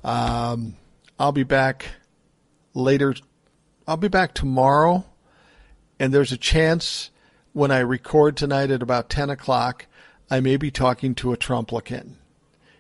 [0.04, 0.76] Um,
[1.18, 1.86] I'll be back
[2.74, 3.16] later.
[3.88, 5.06] I'll be back tomorrow,
[5.98, 7.10] and there's a chance
[7.54, 9.86] when I record tonight at about ten o'clock,
[10.30, 12.16] I may be talking to a Trumplicant.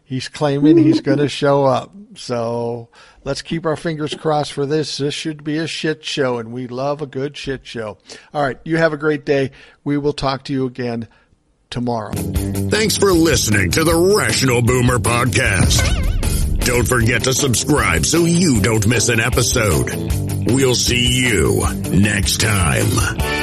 [0.09, 1.93] He's claiming he's going to show up.
[2.15, 2.89] So
[3.23, 4.97] let's keep our fingers crossed for this.
[4.97, 7.99] This should be a shit show, and we love a good shit show.
[8.33, 8.57] All right.
[8.65, 9.51] You have a great day.
[9.83, 11.07] We will talk to you again
[11.69, 12.13] tomorrow.
[12.13, 16.65] Thanks for listening to the Rational Boomer Podcast.
[16.65, 19.91] Don't forget to subscribe so you don't miss an episode.
[20.51, 23.38] We'll see you next time.